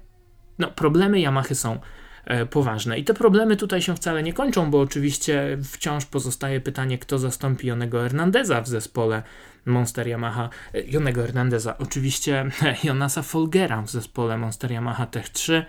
no, 0.59 0.71
problemy 0.71 1.21
Yamahy 1.21 1.55
są 1.55 1.79
E, 1.79 1.79
poważne. 2.51 2.99
I 2.99 3.05
te 3.05 3.15
problemy 3.15 3.57
tutaj 3.57 3.83
się 3.83 3.97
wcale 3.97 4.23
nie 4.23 4.33
kończą, 4.33 4.71
bo 4.71 4.81
oczywiście 4.81 5.59
wciąż 5.65 6.07
pozostaje 6.07 6.61
pytanie, 6.61 6.99
kto 6.99 7.19
zastąpi 7.19 7.67
Jonego 7.67 8.01
Hernandeza 8.01 8.61
w 8.61 8.69
zespole 8.69 9.23
Monster 9.67 10.09
Yamaha. 10.09 10.49
E, 10.75 10.83
Jonego 10.83 11.23
Hernandeza, 11.23 11.79
oczywiście 11.79 12.51
Jonasa 12.85 13.23
Folgera 13.23 13.83
w 13.83 13.91
zespole 13.91 14.39
Monster 14.39 14.73
Yamaha 14.73 15.07
Tech 15.07 15.29
3. 15.29 15.65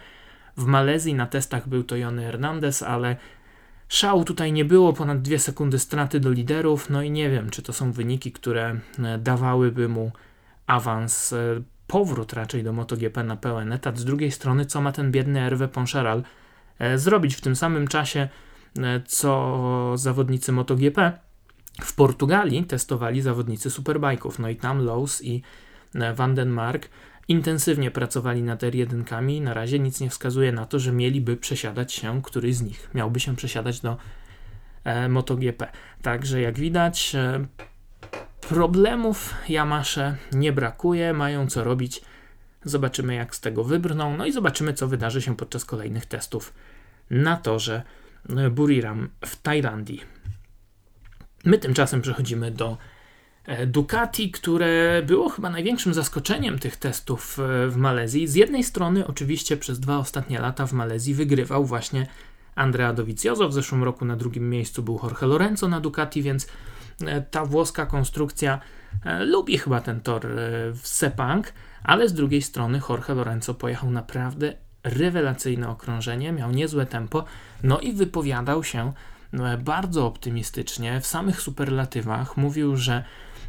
W 0.58 0.66
Malezji 0.66 1.14
na 1.14 1.26
testach 1.26 1.70
był 1.70 1.84
to 1.84 1.96
Jony 1.96 2.24
Hernandez, 2.24 2.84
ale 2.84 3.16
Szału 3.90 4.24
tutaj 4.24 4.52
nie 4.52 4.66
było, 4.66 4.94
ponad 4.94 5.22
dwie 5.22 5.40
sekundy 5.40 5.80
straty 5.80 6.20
do 6.20 6.32
liderów, 6.32 6.90
no 6.90 7.02
i 7.02 7.12
nie 7.12 7.30
wiem, 7.30 7.50
czy 7.50 7.62
to 7.62 7.74
są 7.74 7.92
wyniki, 7.92 8.32
które 8.32 8.80
e, 9.00 9.18
dawałyby 9.18 9.90
mu 9.90 10.12
awans, 10.68 11.36
powrót 11.88 12.34
raczej 12.34 12.64
do 12.64 12.74
MotoGP 12.74 13.24
na 13.24 13.36
pełen 13.36 13.74
etat. 13.74 13.98
Z 13.98 14.06
drugiej 14.06 14.32
strony, 14.32 14.66
co 14.66 14.82
ma 14.82 14.92
ten 14.92 15.12
biedny 15.12 15.40
Hervé 15.40 15.68
Poncharal, 15.68 16.20
E, 16.20 16.45
zrobić 16.96 17.36
w 17.36 17.42
tym 17.42 17.56
samym 17.56 17.88
czasie, 17.88 18.30
e, 18.80 19.02
co 19.08 19.92
zawodnicy 19.96 20.52
MotoGP. 20.52 21.20
W 21.82 21.96
Portugalii 21.96 22.64
testowali 22.64 23.22
zawodnicy 23.22 23.70
superbajków, 23.70 24.40
no 24.40 24.50
i 24.50 24.56
tam 24.56 24.82
Lowe's 24.82 25.24
i 25.24 25.42
e, 25.96 26.14
Vandenmark 26.14 26.90
intensywnie 27.28 27.92
pracowali 27.92 28.44
nad 28.44 28.62
R1. 28.62 29.42
Na 29.42 29.54
razie 29.54 29.80
nic 29.80 30.00
nie 30.00 30.10
wskazuje 30.10 30.52
na 30.52 30.66
to, 30.66 30.80
że 30.80 30.92
mieliby 30.92 31.38
przesiadać 31.38 31.94
się, 31.94 32.22
któryś 32.22 32.56
z 32.56 32.62
nich 32.62 32.90
miałby 32.94 33.20
się 33.20 33.36
przesiadać 33.36 33.80
do 33.80 33.98
MotoGP. 35.10 35.72
Także 36.02 36.42
jak 36.42 36.60
widać, 36.60 37.16
problemów 38.50 39.34
Yamasze 39.50 40.16
nie 40.32 40.54
brakuje, 40.54 41.14
mają 41.14 41.48
co 41.48 41.64
robić 41.64 42.02
Zobaczymy, 42.66 43.16
jak 43.16 43.36
z 43.36 43.40
tego 43.42 43.64
wybrną, 43.64 44.18
no 44.18 44.26
i 44.26 44.32
zobaczymy, 44.32 44.74
co 44.74 44.88
wydarzy 44.88 45.22
się 45.22 45.36
podczas 45.36 45.66
kolejnych 45.66 46.06
testów 46.06 46.54
na 47.10 47.38
torze 47.38 47.82
Buriram 48.52 49.10
w 49.26 49.36
Tajlandii. 49.42 50.02
My 51.46 51.58
tymczasem 51.58 52.02
przechodzimy 52.02 52.52
do 52.52 52.78
e, 53.46 53.68
Ducati, 53.68 54.32
które 54.32 55.02
było 55.06 55.30
chyba 55.30 55.50
największym 55.50 55.94
zaskoczeniem 55.94 56.60
tych 56.60 56.78
testów 56.78 57.40
e, 57.40 57.68
w 57.68 57.78
Malezji. 57.78 58.28
Z 58.28 58.36
jednej 58.36 58.64
strony, 58.64 59.08
oczywiście, 59.08 59.58
przez 59.58 59.80
dwa 59.80 59.98
ostatnie 59.98 60.40
lata 60.40 60.68
w 60.68 60.74
Malezji 60.74 61.14
wygrywał 61.14 61.66
właśnie 61.66 62.08
Andrea 62.56 62.94
Dovizioso. 62.94 63.50
W 63.50 63.54
zeszłym 63.54 63.84
roku 63.84 64.06
na 64.06 64.16
drugim 64.16 64.50
miejscu 64.50 64.84
był 64.84 65.00
Jorge 65.04 65.28
Lorenzo 65.28 65.68
na 65.68 65.82
Ducati, 65.82 66.22
więc 66.22 66.48
e, 67.02 67.22
ta 67.22 67.46
włoska 67.46 67.86
konstrukcja 67.86 68.60
lubi 69.20 69.58
chyba 69.58 69.82
ten 69.82 70.02
tor 70.02 70.28
w 70.74 70.82
Sepang 70.84 71.54
ale 71.86 72.10
z 72.10 72.14
drugiej 72.14 72.42
strony 72.42 72.82
Jorge 72.90 73.10
Lorenzo 73.10 73.54
pojechał 73.54 73.92
naprawdę 73.92 74.54
rewelacyjne 74.84 75.70
okrążenie, 75.70 76.32
miał 76.32 76.52
niezłe 76.52 76.86
tempo, 76.86 77.26
no 77.64 77.80
i 77.80 77.94
wypowiadał 77.94 78.64
się 78.64 78.94
e, 79.34 79.58
bardzo 79.58 80.06
optymistycznie, 80.06 81.02
w 81.02 81.08
samych 81.08 81.42
superlatywach. 81.42 82.38
Mówił, 82.38 82.78
że 82.78 83.04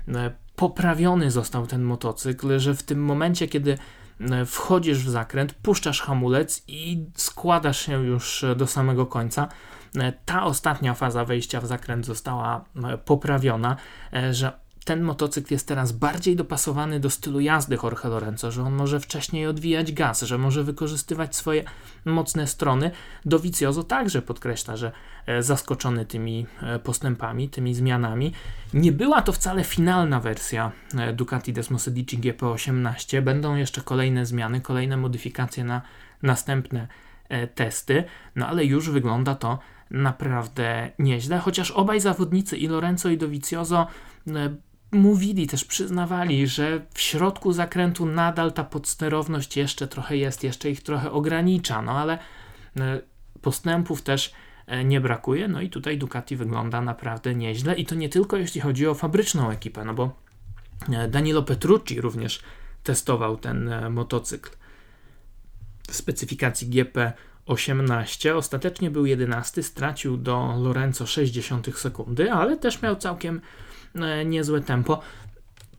e, 0.08 0.30
poprawiony 0.56 1.30
został 1.30 1.66
ten 1.66 1.82
motocykl, 1.82 2.58
że 2.58 2.74
w 2.74 2.82
tym 2.82 3.04
momencie, 3.04 3.48
kiedy 3.48 3.78
e, 4.20 4.46
wchodzisz 4.46 4.98
w 4.98 5.08
zakręt, 5.08 5.54
puszczasz 5.54 6.02
hamulec 6.02 6.64
i 6.68 7.06
składasz 7.14 7.86
się 7.86 8.04
już 8.04 8.44
do 8.56 8.66
samego 8.66 9.06
końca. 9.06 9.48
Ta 10.24 10.44
ostatnia 10.44 10.94
faza 10.94 11.24
wejścia 11.24 11.60
w 11.60 11.66
zakręt 11.66 12.06
została 12.06 12.64
poprawiona, 13.04 13.76
że 14.30 14.65
ten 14.86 15.02
motocykl 15.02 15.54
jest 15.54 15.68
teraz 15.68 15.92
bardziej 15.92 16.36
dopasowany 16.36 17.00
do 17.00 17.10
stylu 17.10 17.40
jazdy 17.40 17.78
Jorge 17.82 18.04
Lorenzo, 18.04 18.50
że 18.50 18.62
on 18.62 18.74
może 18.74 19.00
wcześniej 19.00 19.46
odwijać 19.46 19.92
gaz, 19.92 20.22
że 20.22 20.38
może 20.38 20.64
wykorzystywać 20.64 21.36
swoje 21.36 21.64
mocne 22.04 22.46
strony. 22.46 22.90
Dovizioso 23.24 23.84
także 23.84 24.22
podkreśla, 24.22 24.76
że 24.76 24.92
e, 25.26 25.42
zaskoczony 25.42 26.04
tymi 26.04 26.46
e, 26.62 26.78
postępami, 26.78 27.48
tymi 27.48 27.74
zmianami. 27.74 28.32
Nie 28.74 28.92
była 28.92 29.22
to 29.22 29.32
wcale 29.32 29.64
finalna 29.64 30.20
wersja 30.20 30.72
e, 30.98 31.12
Ducati 31.12 31.52
Desmosedici 31.52 32.18
GP18. 32.18 33.22
Będą 33.22 33.56
jeszcze 33.56 33.80
kolejne 33.80 34.26
zmiany, 34.26 34.60
kolejne 34.60 34.96
modyfikacje 34.96 35.64
na 35.64 35.82
następne 36.22 36.88
testy, 37.54 38.04
no 38.36 38.46
ale 38.46 38.64
już 38.64 38.90
wygląda 38.90 39.34
to 39.34 39.58
naprawdę 39.90 40.90
nieźle, 40.98 41.38
chociaż 41.38 41.70
obaj 41.70 42.00
zawodnicy, 42.00 42.56
i 42.56 42.68
Lorenzo 42.68 43.08
i 43.08 43.18
Dovizioso, 43.18 43.86
mówili, 44.92 45.46
też 45.46 45.64
przyznawali, 45.64 46.46
że 46.46 46.86
w 46.94 47.00
środku 47.00 47.52
zakrętu 47.52 48.06
nadal 48.06 48.52
ta 48.52 48.64
podsterowność 48.64 49.56
jeszcze 49.56 49.88
trochę 49.88 50.16
jest, 50.16 50.44
jeszcze 50.44 50.70
ich 50.70 50.82
trochę 50.82 51.10
ogranicza, 51.10 51.82
no 51.82 51.98
ale 51.98 52.18
e, 52.76 53.00
postępów 53.42 54.02
też 54.02 54.32
e, 54.66 54.84
nie 54.84 55.00
brakuje, 55.00 55.48
no 55.48 55.60
i 55.60 55.70
tutaj 55.70 55.98
Ducati 55.98 56.36
wygląda 56.36 56.80
naprawdę 56.80 57.34
nieźle. 57.34 57.74
I 57.74 57.86
to 57.86 57.94
nie 57.94 58.08
tylko 58.08 58.36
jeśli 58.36 58.60
chodzi 58.60 58.86
o 58.86 58.94
fabryczną 58.94 59.50
ekipę, 59.50 59.84
no 59.84 59.94
bo 59.94 60.10
e, 60.92 61.08
Danilo 61.08 61.42
Petrucci 61.42 62.00
również 62.00 62.42
testował 62.82 63.36
ten 63.36 63.70
motocykl 63.90 64.50
w 65.88 65.96
specyfikacji 65.96 66.68
GP 66.68 67.12
18. 67.46 68.36
Ostatecznie 68.36 68.90
był 68.90 69.06
11, 69.06 69.62
stracił 69.62 70.16
do 70.16 70.54
Lorenzo 70.62 71.06
60 71.06 71.78
sekundy, 71.78 72.32
ale 72.32 72.56
też 72.56 72.82
miał 72.82 72.96
całkiem 72.96 73.40
E, 74.02 74.24
niezłe 74.24 74.60
tempo. 74.60 75.00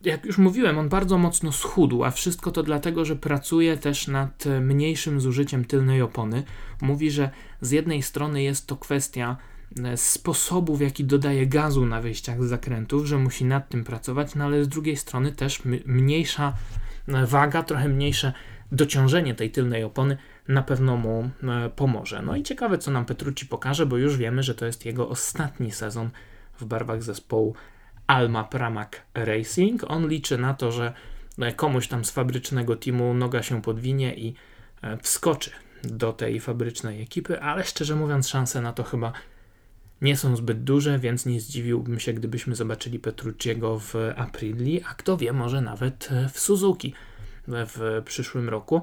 Jak 0.04 0.26
już 0.26 0.38
mówiłem, 0.38 0.78
on 0.78 0.90
bardzo 0.90 1.18
mocno 1.18 1.52
schudł, 1.52 2.04
a 2.04 2.12
wszystko 2.12 2.52
to 2.52 2.64
dlatego, 2.64 3.06
że 3.06 3.16
pracuje 3.16 3.78
też 3.78 4.08
nad 4.08 4.46
mniejszym 4.62 5.22
zużyciem 5.22 5.66
tylnej 5.66 6.02
opony. 6.02 6.44
Mówi, 6.82 7.12
że 7.12 7.30
z 7.62 7.72
jednej 7.72 8.02
strony 8.02 8.44
jest 8.44 8.68
to 8.68 8.76
kwestia 8.76 9.38
e, 9.84 9.98
sposobu, 9.98 10.76
w 10.76 10.82
jaki 10.82 11.04
dodaje 11.04 11.48
gazu 11.48 11.86
na 11.86 12.02
wyjściach 12.02 12.44
z 12.44 12.48
zakrętów, 12.48 13.06
że 13.06 13.18
musi 13.18 13.46
nad 13.46 13.70
tym 13.70 13.84
pracować, 13.84 14.36
no 14.36 14.46
ale 14.46 14.64
z 14.64 14.68
drugiej 14.68 14.98
strony 14.98 15.32
też 15.32 15.62
mniejsza 15.86 16.54
e, 17.08 17.26
waga, 17.26 17.64
trochę 17.64 17.90
mniejsze 17.90 18.34
dociążenie 18.72 19.36
tej 19.36 19.52
tylnej 19.52 19.84
opony 19.84 20.18
na 20.48 20.62
pewno 20.64 20.98
mu 20.98 21.30
pomoże. 21.76 22.22
No 22.22 22.36
i 22.36 22.44
ciekawe, 22.44 22.78
co 22.78 22.92
nam 22.92 23.06
Petrucci 23.06 23.46
pokaże, 23.46 23.86
bo 23.86 23.98
już 23.98 24.18
wiemy, 24.18 24.44
że 24.44 24.56
to 24.56 24.66
jest 24.66 24.86
jego 24.86 25.10
ostatni 25.10 25.72
sezon 25.72 26.10
w 26.60 26.66
barwach 26.66 27.04
zespołu 27.04 27.56
Alma 28.08 28.44
Pramac 28.44 28.90
Racing. 29.14 29.84
On 29.88 30.08
liczy 30.08 30.38
na 30.38 30.54
to, 30.54 30.72
że 30.72 30.94
komuś 31.56 31.88
tam 31.88 32.06
z 32.06 32.12
fabrycznego 32.12 32.76
teamu 32.76 33.14
noga 33.14 33.44
się 33.44 33.62
podwinie 33.62 34.16
i 34.16 34.34
wskoczy 35.02 35.52
do 35.84 36.14
tej 36.14 36.40
fabrycznej 36.40 37.02
ekipy, 37.02 37.42
ale 37.42 37.64
szczerze 37.64 37.96
mówiąc, 37.96 38.28
szanse 38.28 38.62
na 38.62 38.74
to 38.74 38.84
chyba 38.84 39.14
nie 40.02 40.18
są 40.18 40.36
zbyt 40.36 40.64
duże, 40.64 41.00
więc 41.00 41.26
nie 41.26 41.42
zdziwiłbym 41.42 42.00
się, 42.00 42.14
gdybyśmy 42.14 42.56
zobaczyli 42.56 43.00
Petrucciego 43.00 43.80
w 43.80 43.96
Aprili, 44.16 44.84
a 44.84 44.94
kto 44.94 45.18
wie, 45.18 45.34
może 45.34 45.62
nawet 45.62 46.10
w 46.34 46.40
Suzuki 46.40 46.94
w 47.48 48.02
przyszłym 48.06 48.50
roku. 48.50 48.82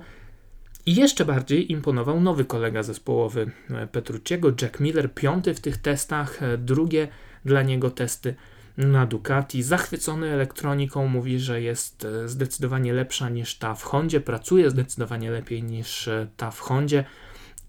I 0.87 0.95
jeszcze 0.95 1.25
bardziej 1.25 1.73
imponował 1.73 2.21
nowy 2.21 2.45
kolega 2.45 2.83
zespołowy 2.83 3.51
Petrucciego, 3.93 4.53
Jack 4.63 4.81
Miller, 4.81 5.15
piąty 5.15 5.55
w 5.55 5.61
tych 5.61 5.77
testach, 5.77 6.41
drugie 6.59 7.09
dla 7.45 7.63
niego 7.63 7.91
testy 7.91 8.35
na 8.77 9.07
Ducati. 9.07 9.63
Zachwycony 9.63 10.33
elektroniką, 10.33 11.07
mówi, 11.07 11.41
że 11.41 11.63
jest 11.63 12.07
zdecydowanie 12.27 12.93
lepsza 12.93 13.29
niż 13.29 13.55
ta 13.55 13.75
w 13.75 13.83
Hondzie, 13.83 14.21
pracuje 14.21 14.71
zdecydowanie 14.71 15.31
lepiej 15.31 15.63
niż 15.63 16.09
ta 16.37 16.51
w 16.51 16.61
Hondzie. 16.61 17.05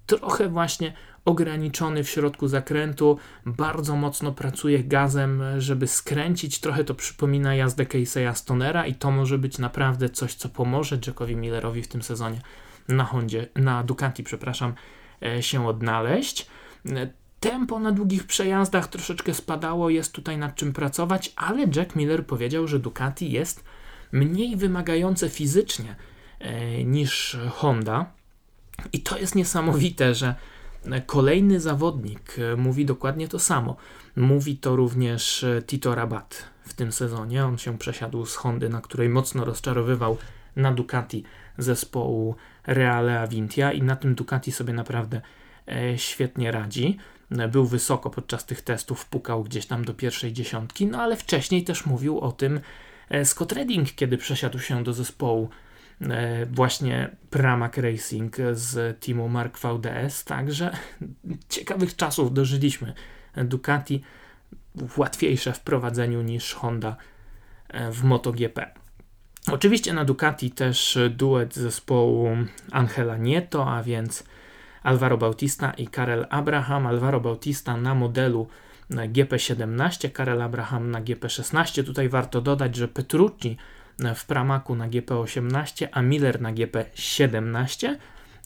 Trochę 0.06 0.49
właśnie 0.49 0.93
ograniczony 1.25 2.04
w 2.04 2.10
środku 2.10 2.47
zakrętu, 2.47 3.17
bardzo 3.45 3.95
mocno 3.95 4.32
pracuje 4.32 4.84
gazem, 4.84 5.43
żeby 5.58 5.88
skręcić. 5.88 6.60
Trochę 6.60 6.84
to 6.84 6.95
przypomina 6.95 7.56
jazdę 7.56 7.86
Casey'a 7.86 8.36
Stonera 8.36 8.86
i 8.86 8.95
to 8.95 9.12
może 9.12 9.38
być 9.38 9.58
naprawdę 9.58 10.10
coś, 10.10 10.36
co 10.36 10.49
pomoże 10.49 10.99
Jackowi 11.08 11.36
Millerowi 11.36 11.84
w 11.84 11.88
tym 11.88 12.01
sezonie 12.01 12.41
na 12.87 13.03
Hondzie, 13.03 13.47
na 13.55 13.83
Ducati, 13.83 14.23
przepraszam, 14.23 14.73
e, 15.23 15.43
się 15.43 15.67
odnaleźć. 15.67 16.47
Tempo 17.39 17.79
na 17.79 17.91
długich 17.91 18.27
przejazdach 18.27 18.87
troszeczkę 18.87 19.33
spadało, 19.33 19.89
jest 19.89 20.11
tutaj 20.11 20.37
nad 20.37 20.55
czym 20.55 20.73
pracować, 20.73 21.33
ale 21.35 21.65
Jack 21.75 21.95
Miller 21.95 22.25
powiedział, 22.25 22.67
że 22.67 22.79
Ducati 22.79 23.31
jest 23.31 23.63
mniej 24.11 24.55
wymagające 24.55 25.29
fizycznie 25.29 25.95
e, 26.39 26.83
niż 26.83 27.37
Honda. 27.51 28.05
I 28.93 29.01
to 29.01 29.17
jest 29.17 29.35
niesamowite, 29.35 30.15
że 30.15 30.35
Kolejny 31.05 31.59
zawodnik 31.59 32.35
e, 32.39 32.55
mówi 32.55 32.85
dokładnie 32.85 33.27
to 33.27 33.39
samo. 33.39 33.75
Mówi 34.15 34.57
to 34.57 34.75
również 34.75 35.43
e, 35.43 35.61
Tito 35.61 35.95
Rabat 35.95 36.43
w 36.63 36.73
tym 36.73 36.91
sezonie. 36.91 37.45
On 37.45 37.57
się 37.57 37.77
przesiadł 37.77 38.25
z 38.25 38.35
Hondy, 38.35 38.69
na 38.69 38.81
której 38.81 39.09
mocno 39.09 39.45
rozczarowywał 39.45 40.17
na 40.55 40.71
Ducati 40.71 41.23
zespołu 41.57 42.35
Reale 42.67 43.19
Avintia 43.19 43.71
i 43.71 43.82
na 43.82 43.95
tym 43.95 44.15
Ducati 44.15 44.51
sobie 44.51 44.73
naprawdę 44.73 45.21
e, 45.67 45.97
świetnie 45.97 46.51
radzi. 46.51 46.97
Był 47.51 47.65
wysoko 47.65 48.10
podczas 48.10 48.45
tych 48.45 48.62
testów, 48.62 49.06
pukał 49.06 49.43
gdzieś 49.43 49.65
tam 49.65 49.86
do 49.86 49.93
pierwszej 49.93 50.34
dziesiątki, 50.34 50.88
no 50.88 51.01
ale 51.01 51.15
wcześniej 51.15 51.63
też 51.63 51.86
mówił 51.86 52.19
o 52.19 52.32
tym 52.32 52.60
Scott 53.23 53.51
Redding, 53.51 53.91
kiedy 53.95 54.17
przesiadł 54.17 54.60
się 54.60 54.84
do 54.84 54.93
zespołu 54.93 55.49
E, 56.01 56.45
właśnie 56.45 57.10
Pramac 57.30 57.78
Racing 57.78 58.38
z 58.54 58.99
teamu 59.06 59.30
Mark 59.30 59.60
VDS, 59.60 60.23
także 60.23 60.78
ciekawych 61.49 61.95
czasów 61.95 62.34
dożyliśmy. 62.34 62.93
Ducati 63.36 64.01
łatwiejsze 64.97 65.54
w 65.54 65.60
prowadzeniu 65.60 66.21
niż 66.21 66.54
Honda 66.54 66.95
e, 67.67 67.91
w 67.91 68.04
MotoGP. 68.04 68.71
Oczywiście 69.51 69.93
na 69.93 70.05
Ducati 70.05 70.51
też 70.51 70.97
duet 71.10 71.55
zespołu 71.55 72.29
Angela 72.71 73.17
Nieto, 73.17 73.73
a 73.73 73.84
więc 73.84 74.23
Alvaro 74.84 75.17
Bautista 75.17 75.71
i 75.71 75.88
Karel 75.88 76.25
Abraham. 76.29 76.88
Alvaro 76.88 77.19
Bautista 77.19 77.77
na 77.77 77.95
modelu 77.95 78.47
GP17, 78.89 80.12
Karel 80.12 80.41
Abraham 80.41 80.91
na 80.91 81.01
GP16. 81.01 81.84
Tutaj 81.84 82.10
warto 82.10 82.41
dodać, 82.41 82.75
że 82.75 82.88
Petrucci 82.88 83.58
w 84.15 84.25
Pramaku 84.25 84.75
na 84.75 84.89
GP18, 84.89 85.88
a 85.91 86.01
Miller 86.01 86.41
na 86.41 86.53
GP17. 86.53 87.95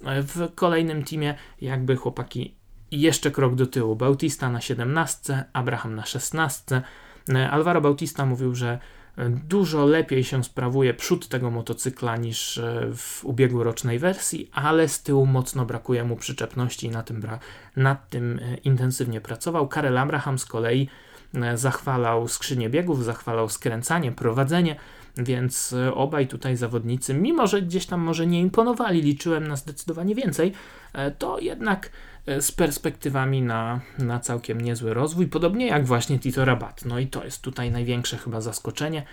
W 0.02 0.56
kolejnym 0.56 1.04
teamie 1.04 1.36
jakby 1.62 1.96
chłopaki 1.96 2.56
jeszcze 2.92 3.32
krok 3.32 3.56
do 3.56 3.68
tyłu. 3.68 3.96
Bautista 3.96 4.50
na 4.50 4.62
17, 4.62 5.44
Abraham 5.54 5.96
na 5.96 6.06
16. 6.06 6.82
Alvaro 7.52 7.82
Bautista 7.82 8.26
mówił, 8.26 8.56
że 8.56 8.80
dużo 9.28 9.86
lepiej 9.86 10.24
się 10.24 10.44
sprawuje 10.44 10.94
przód 10.94 11.28
tego 11.28 11.52
motocykla 11.52 12.18
niż 12.18 12.62
w 12.96 13.26
ubiegłorocznej 13.26 14.00
wersji, 14.00 14.50
ale 14.54 14.88
z 14.88 15.04
tyłu 15.04 15.26
mocno 15.26 15.66
brakuje 15.66 16.04
mu 16.04 16.16
przyczepności 16.16 16.88
i 16.88 16.90
na 16.90 17.04
tym, 17.04 17.22
nad 17.76 18.10
tym 18.10 18.40
intensywnie 18.64 19.22
pracował. 19.22 19.68
Karel 19.68 19.98
Abraham 19.98 20.40
z 20.40 20.46
kolei 20.46 20.90
zachwalał 21.56 22.28
skrzynię 22.28 22.70
biegów, 22.70 23.04
zachwalał 23.04 23.50
skręcanie, 23.50 24.12
prowadzenie, 24.12 24.76
więc 25.18 25.74
e, 25.74 25.94
obaj 25.94 26.28
tutaj 26.28 26.58
zawodnicy, 26.58 27.14
mimo 27.14 27.48
że 27.48 27.62
gdzieś 27.62 27.86
tam 27.86 28.02
może 28.02 28.28
nie 28.28 28.40
imponowali, 28.40 29.02
liczyłem 29.02 29.48
na 29.48 29.56
zdecydowanie 29.56 30.16
więcej, 30.16 30.54
e, 30.94 31.12
to 31.12 31.40
jednak 31.40 31.86
e, 31.86 31.90
z 32.40 32.52
perspektywami 32.52 33.42
na, 33.42 33.80
na 33.98 34.20
całkiem 34.20 34.62
niezły 34.62 34.94
rozwój, 34.94 35.28
podobnie 35.28 35.68
jak 35.68 35.86
właśnie 35.86 36.20
Tito 36.20 36.46
Rabat. 36.46 36.86
No 36.86 37.00
i 37.00 37.08
to 37.08 37.26
jest 37.26 37.42
tutaj 37.42 37.72
największe 37.72 38.18
chyba 38.18 38.42
zaskoczenie. 38.42 39.04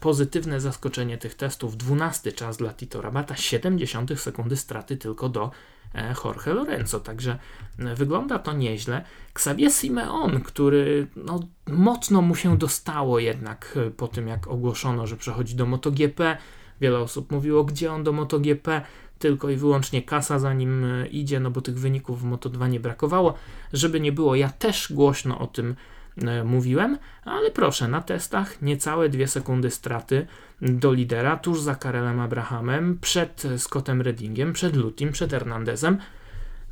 Pozytywne 0.00 0.60
zaskoczenie 0.60 1.18
tych 1.18 1.34
testów. 1.34 1.76
12 1.76 2.32
czas 2.32 2.56
dla 2.56 2.72
Tito 2.72 3.02
Rabata, 3.02 3.36
70 3.36 4.20
sekundy 4.20 4.56
straty 4.56 4.96
tylko 4.96 5.28
do 5.28 5.50
E, 5.94 6.14
Jorge 6.24 6.54
Lorenzo, 6.54 7.00
także 7.00 7.38
e, 7.78 7.94
wygląda 7.94 8.38
to 8.38 8.52
nieźle. 8.52 9.04
Xavier 9.32 9.72
Simeon, 9.72 10.40
który 10.40 11.06
no, 11.16 11.40
mocno 11.66 12.22
mu 12.22 12.34
się 12.34 12.58
dostało 12.58 13.18
jednak 13.18 13.78
e, 13.86 13.90
po 13.90 14.08
tym, 14.08 14.28
jak 14.28 14.48
ogłoszono, 14.48 15.06
że 15.06 15.16
przechodzi 15.16 15.54
do 15.54 15.66
MotoGP. 15.66 16.36
Wiele 16.80 16.98
osób 16.98 17.32
mówiło, 17.32 17.64
gdzie 17.64 17.92
on 17.92 18.04
do 18.04 18.12
MotoGP, 18.12 18.82
tylko 19.20 19.50
i 19.50 19.56
wyłącznie 19.56 20.02
kasa 20.02 20.38
za 20.38 20.54
nim 20.54 20.86
idzie, 21.10 21.40
no 21.40 21.50
bo 21.50 21.60
tych 21.60 21.78
wyników 21.78 22.22
w 22.22 22.30
Moto2 22.30 22.68
nie 22.68 22.80
brakowało. 22.80 23.34
Żeby 23.72 24.00
nie 24.00 24.12
było, 24.12 24.34
ja 24.34 24.48
też 24.48 24.92
głośno 24.92 25.38
o 25.38 25.46
tym 25.46 25.74
E, 26.18 26.44
mówiłem, 26.44 26.98
ale 27.24 27.50
proszę, 27.50 27.88
na 27.88 28.00
testach 28.00 28.62
niecałe 28.62 29.08
dwie 29.08 29.28
sekundy 29.28 29.70
straty 29.70 30.26
do 30.62 30.92
lidera, 30.92 31.36
tuż 31.36 31.60
za 31.60 31.74
Karelem 31.74 32.20
Abrahamem, 32.20 32.98
przed 33.00 33.42
Scottem 33.58 34.02
Reddingiem, 34.02 34.52
przed 34.52 34.76
Lutim, 34.76 35.12
przed 35.12 35.30
Hernandezem. 35.30 35.98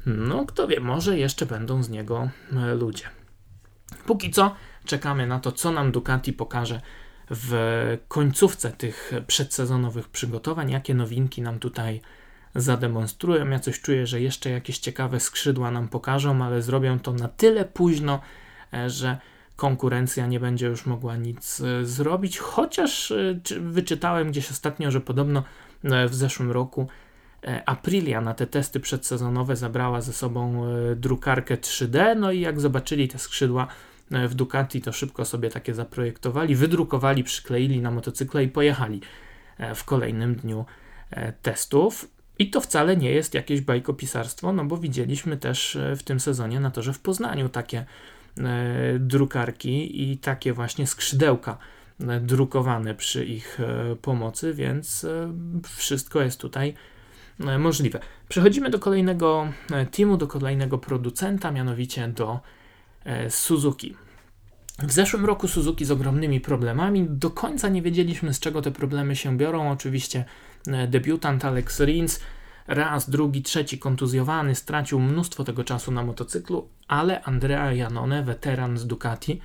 No, 0.06 0.46
kto 0.46 0.68
wie, 0.68 0.80
może 0.80 1.18
jeszcze 1.18 1.46
będą 1.46 1.82
z 1.82 1.90
niego 1.90 2.30
e, 2.56 2.74
ludzie. 2.74 3.04
Póki 4.06 4.30
co 4.30 4.54
czekamy 4.84 5.26
na 5.26 5.40
to, 5.40 5.52
co 5.52 5.72
nam 5.72 5.92
Ducati 5.92 6.32
pokaże 6.32 6.80
w 7.30 7.98
końcówce 8.08 8.72
tych 8.72 9.12
przedsezonowych 9.26 10.08
przygotowań, 10.08 10.70
jakie 10.70 10.94
nowinki 10.94 11.42
nam 11.42 11.58
tutaj 11.58 12.00
zademonstrują. 12.54 13.48
Ja 13.48 13.58
coś 13.58 13.80
czuję, 13.80 14.06
że 14.06 14.20
jeszcze 14.20 14.50
jakieś 14.50 14.78
ciekawe 14.78 15.20
skrzydła 15.20 15.70
nam 15.70 15.88
pokażą, 15.88 16.44
ale 16.44 16.62
zrobią 16.62 16.98
to 16.98 17.12
na 17.12 17.28
tyle 17.28 17.64
późno, 17.64 18.20
e, 18.72 18.90
że 18.90 19.18
konkurencja 19.56 20.26
nie 20.26 20.40
będzie 20.40 20.66
już 20.66 20.86
mogła 20.86 21.16
nic 21.16 21.60
e, 21.60 21.84
zrobić, 21.84 22.38
chociaż 22.38 23.10
e, 23.10 23.40
wyczytałem 23.60 24.30
gdzieś 24.30 24.50
ostatnio, 24.50 24.90
że 24.90 25.00
podobno 25.00 25.42
w 26.08 26.14
zeszłym 26.14 26.50
roku 26.50 26.88
Aprilia 27.66 28.20
na 28.20 28.34
te 28.34 28.46
testy 28.46 28.80
przedsezonowe 28.80 29.56
zabrała 29.56 30.00
ze 30.00 30.12
sobą 30.12 30.64
drukarkę 30.96 31.56
3D, 31.56 32.16
no 32.16 32.32
i 32.32 32.40
jak 32.40 32.60
zobaczyli 32.60 33.08
te 33.08 33.18
skrzydła 33.18 33.66
w 34.10 34.34
Ducati, 34.34 34.80
to 34.80 34.92
szybko 34.92 35.24
sobie 35.24 35.50
takie 35.50 35.74
zaprojektowali, 35.74 36.54
wydrukowali, 36.54 37.24
przykleili 37.24 37.80
na 37.80 37.90
motocykle 37.90 38.44
i 38.44 38.48
pojechali 38.48 39.00
w 39.74 39.84
kolejnym 39.84 40.34
dniu 40.34 40.64
testów. 41.42 42.08
I 42.38 42.50
to 42.50 42.60
wcale 42.60 42.96
nie 42.96 43.10
jest 43.10 43.34
jakieś 43.34 43.60
bajkopisarstwo, 43.60 44.52
no 44.52 44.64
bo 44.64 44.76
widzieliśmy 44.76 45.36
też 45.36 45.78
w 45.96 46.02
tym 46.02 46.20
sezonie 46.20 46.60
na 46.60 46.70
to, 46.70 46.82
że 46.82 46.92
w 46.92 47.00
Poznaniu 47.00 47.48
takie 47.48 47.84
E, 48.44 48.98
drukarki 48.98 50.02
i 50.10 50.18
takie 50.18 50.52
właśnie 50.52 50.86
skrzydełka 50.86 51.58
e, 52.00 52.20
drukowane 52.20 52.94
przy 52.94 53.24
ich 53.24 53.60
e, 53.60 53.96
pomocy, 53.96 54.54
więc 54.54 55.06
wszystko 55.76 56.22
jest 56.22 56.40
tutaj 56.40 56.74
możliwe. 57.58 58.00
Przechodzimy 58.28 58.70
do 58.70 58.78
kolejnego 58.78 59.52
teamu, 59.90 60.16
do 60.16 60.26
kolejnego 60.26 60.78
producenta, 60.78 61.50
mianowicie 61.50 62.08
do 62.08 62.40
Suzuki. 63.28 63.96
W 64.78 64.92
zeszłym 64.92 65.26
roku 65.26 65.48
Suzuki 65.48 65.84
z 65.84 65.90
ogromnymi 65.90 66.40
problemami. 66.40 67.06
Do 67.08 67.30
końca 67.30 67.68
nie 67.68 67.82
wiedzieliśmy, 67.82 68.34
z 68.34 68.40
czego 68.40 68.62
te 68.62 68.70
problemy 68.70 69.16
się 69.16 69.36
biorą. 69.36 69.70
Oczywiście 69.70 70.24
debiutant 70.88 71.44
Alex 71.44 71.80
Rins 71.80 72.20
raz, 72.66 73.10
drugi, 73.10 73.42
trzeci 73.42 73.78
kontuzjowany, 73.78 74.54
stracił 74.54 75.00
mnóstwo 75.00 75.44
tego 75.44 75.64
czasu 75.64 75.92
na 75.92 76.04
motocyklu, 76.04 76.68
ale 76.88 77.22
Andrea 77.22 77.72
Janone, 77.72 78.22
weteran 78.22 78.78
z 78.78 78.86
Ducati, 78.86 79.40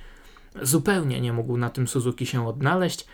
zupełnie 0.62 1.20
nie 1.20 1.32
mógł 1.32 1.56
na 1.56 1.70
tym 1.70 1.88
Suzuki 1.88 2.26
się 2.26 2.48
odnaleźć. 2.48 3.06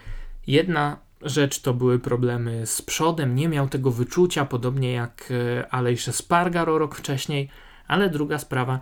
Jedna 0.47 0.97
rzecz 1.23 1.61
to 1.61 1.75
były 1.75 1.99
problemy 1.99 2.67
z 2.67 2.83
przodem, 2.83 3.35
nie 3.35 3.49
miał 3.49 3.69
tego 3.69 3.91
wyczucia, 3.91 4.45
podobnie 4.45 4.93
jak 4.93 5.29
e, 5.31 5.75
Aleix 5.75 6.15
Spargaro 6.15 6.79
rok 6.79 6.95
wcześniej, 6.95 7.51
ale 7.87 8.11
druga 8.11 8.39
sprawa 8.39 8.81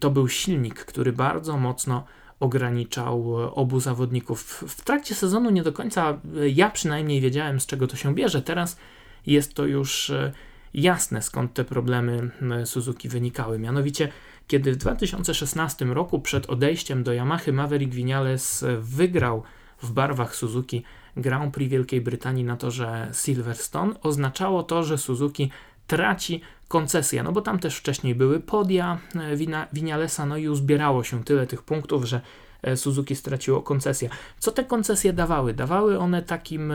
to 0.00 0.10
był 0.10 0.28
silnik, 0.28 0.84
który 0.84 1.12
bardzo 1.12 1.56
mocno 1.56 2.04
ograniczał 2.40 3.42
e, 3.42 3.54
obu 3.54 3.80
zawodników. 3.80 4.64
W 4.68 4.84
trakcie 4.84 5.14
sezonu 5.14 5.50
nie 5.50 5.62
do 5.62 5.72
końca 5.72 6.10
e, 6.10 6.48
ja 6.48 6.70
przynajmniej 6.70 7.20
wiedziałem, 7.20 7.60
z 7.60 7.66
czego 7.66 7.86
to 7.86 7.96
się 7.96 8.14
bierze. 8.14 8.42
Teraz 8.42 8.76
jest 9.26 9.54
to 9.54 9.66
już 9.66 10.12
jasne, 10.74 11.22
skąd 11.22 11.54
te 11.54 11.64
problemy 11.64 12.30
Suzuki 12.64 13.08
wynikały. 13.08 13.58
Mianowicie, 13.58 14.08
kiedy 14.48 14.72
w 14.72 14.76
2016 14.76 15.84
roku 15.84 16.20
przed 16.20 16.46
odejściem 16.46 17.02
do 17.02 17.12
Yamaha 17.12 17.52
Maverick 17.52 17.94
Vinales 17.94 18.64
wygrał 18.78 19.42
w 19.82 19.92
barwach 19.92 20.36
Suzuki 20.36 20.82
Grand 21.16 21.54
Prix 21.54 21.70
Wielkiej 21.70 22.00
Brytanii 22.00 22.44
na 22.44 22.56
torze 22.56 23.10
Silverstone, 23.12 23.94
oznaczało 24.02 24.62
to, 24.62 24.84
że 24.84 24.98
Suzuki 24.98 25.50
traci 25.86 26.40
koncesję, 26.74 27.22
no 27.22 27.32
bo 27.32 27.40
tam 27.40 27.58
też 27.58 27.76
wcześniej 27.76 28.14
były 28.14 28.40
podia 28.40 28.98
e, 29.14 29.36
Vinalesa, 29.72 30.26
no 30.26 30.36
i 30.36 30.48
uzbierało 30.48 31.04
się 31.04 31.24
tyle 31.24 31.46
tych 31.46 31.62
punktów, 31.62 32.04
że 32.04 32.20
e, 32.62 32.76
Suzuki 32.76 33.16
straciło 33.16 33.62
koncesję. 33.62 34.08
Co 34.38 34.52
te 34.52 34.64
koncesje 34.64 35.12
dawały? 35.12 35.54
Dawały 35.54 35.98
one 35.98 36.22
takim 36.22 36.72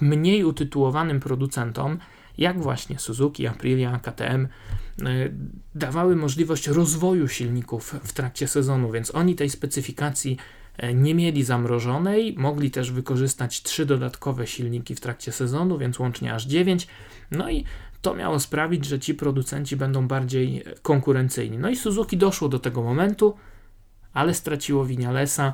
mniej 0.00 0.44
utytułowanym 0.44 1.20
producentom, 1.20 1.98
jak 2.38 2.60
właśnie 2.60 2.98
Suzuki, 2.98 3.46
Aprilia, 3.46 4.00
KTM, 4.02 4.46
e, 4.46 4.48
dawały 5.74 6.16
możliwość 6.16 6.66
rozwoju 6.66 7.28
silników 7.28 7.94
w 8.04 8.12
trakcie 8.12 8.48
sezonu, 8.48 8.90
więc 8.90 9.14
oni 9.14 9.34
tej 9.34 9.50
specyfikacji 9.50 10.36
nie 10.94 11.14
mieli 11.14 11.42
zamrożonej, 11.42 12.34
mogli 12.38 12.70
też 12.70 12.90
wykorzystać 12.90 13.62
trzy 13.62 13.86
dodatkowe 13.86 14.46
silniki 14.46 14.94
w 14.94 15.00
trakcie 15.00 15.32
sezonu, 15.32 15.78
więc 15.78 15.98
łącznie 15.98 16.34
aż 16.34 16.46
dziewięć. 16.46 16.86
No 17.30 17.50
i 17.50 17.64
to 18.06 18.14
miało 18.14 18.40
sprawić, 18.40 18.84
że 18.84 18.98
ci 18.98 19.14
producenci 19.14 19.76
będą 19.76 20.08
bardziej 20.08 20.64
konkurencyjni. 20.82 21.58
No 21.58 21.70
i 21.70 21.76
Suzuki 21.76 22.16
doszło 22.16 22.48
do 22.48 22.58
tego 22.58 22.82
momentu, 22.82 23.36
ale 24.12 24.34
straciło 24.34 24.84
Vinalesa. 24.84 25.52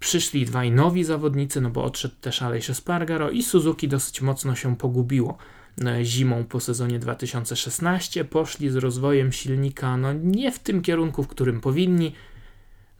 Przyszli 0.00 0.46
dwaj 0.46 0.70
nowi 0.70 1.04
zawodnicy, 1.04 1.60
no 1.60 1.70
bo 1.70 1.84
odszedł 1.84 2.14
też 2.20 2.42
Aleix 2.42 2.76
Spargaro 2.76 3.30
i 3.30 3.42
Suzuki 3.42 3.88
dosyć 3.88 4.22
mocno 4.22 4.54
się 4.54 4.76
pogubiło. 4.76 5.38
E, 5.84 6.04
zimą 6.04 6.44
po 6.44 6.60
sezonie 6.60 6.98
2016. 6.98 8.24
Poszli 8.24 8.70
z 8.70 8.76
rozwojem 8.76 9.32
silnika 9.32 9.96
no 9.96 10.12
nie 10.12 10.52
w 10.52 10.58
tym 10.58 10.82
kierunku, 10.82 11.22
w 11.22 11.28
którym 11.28 11.60
powinni. 11.60 12.12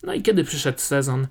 No 0.02 0.14
i 0.14 0.22
kiedy 0.22 0.44
przyszedł 0.44 0.78
sezon, 0.78 1.26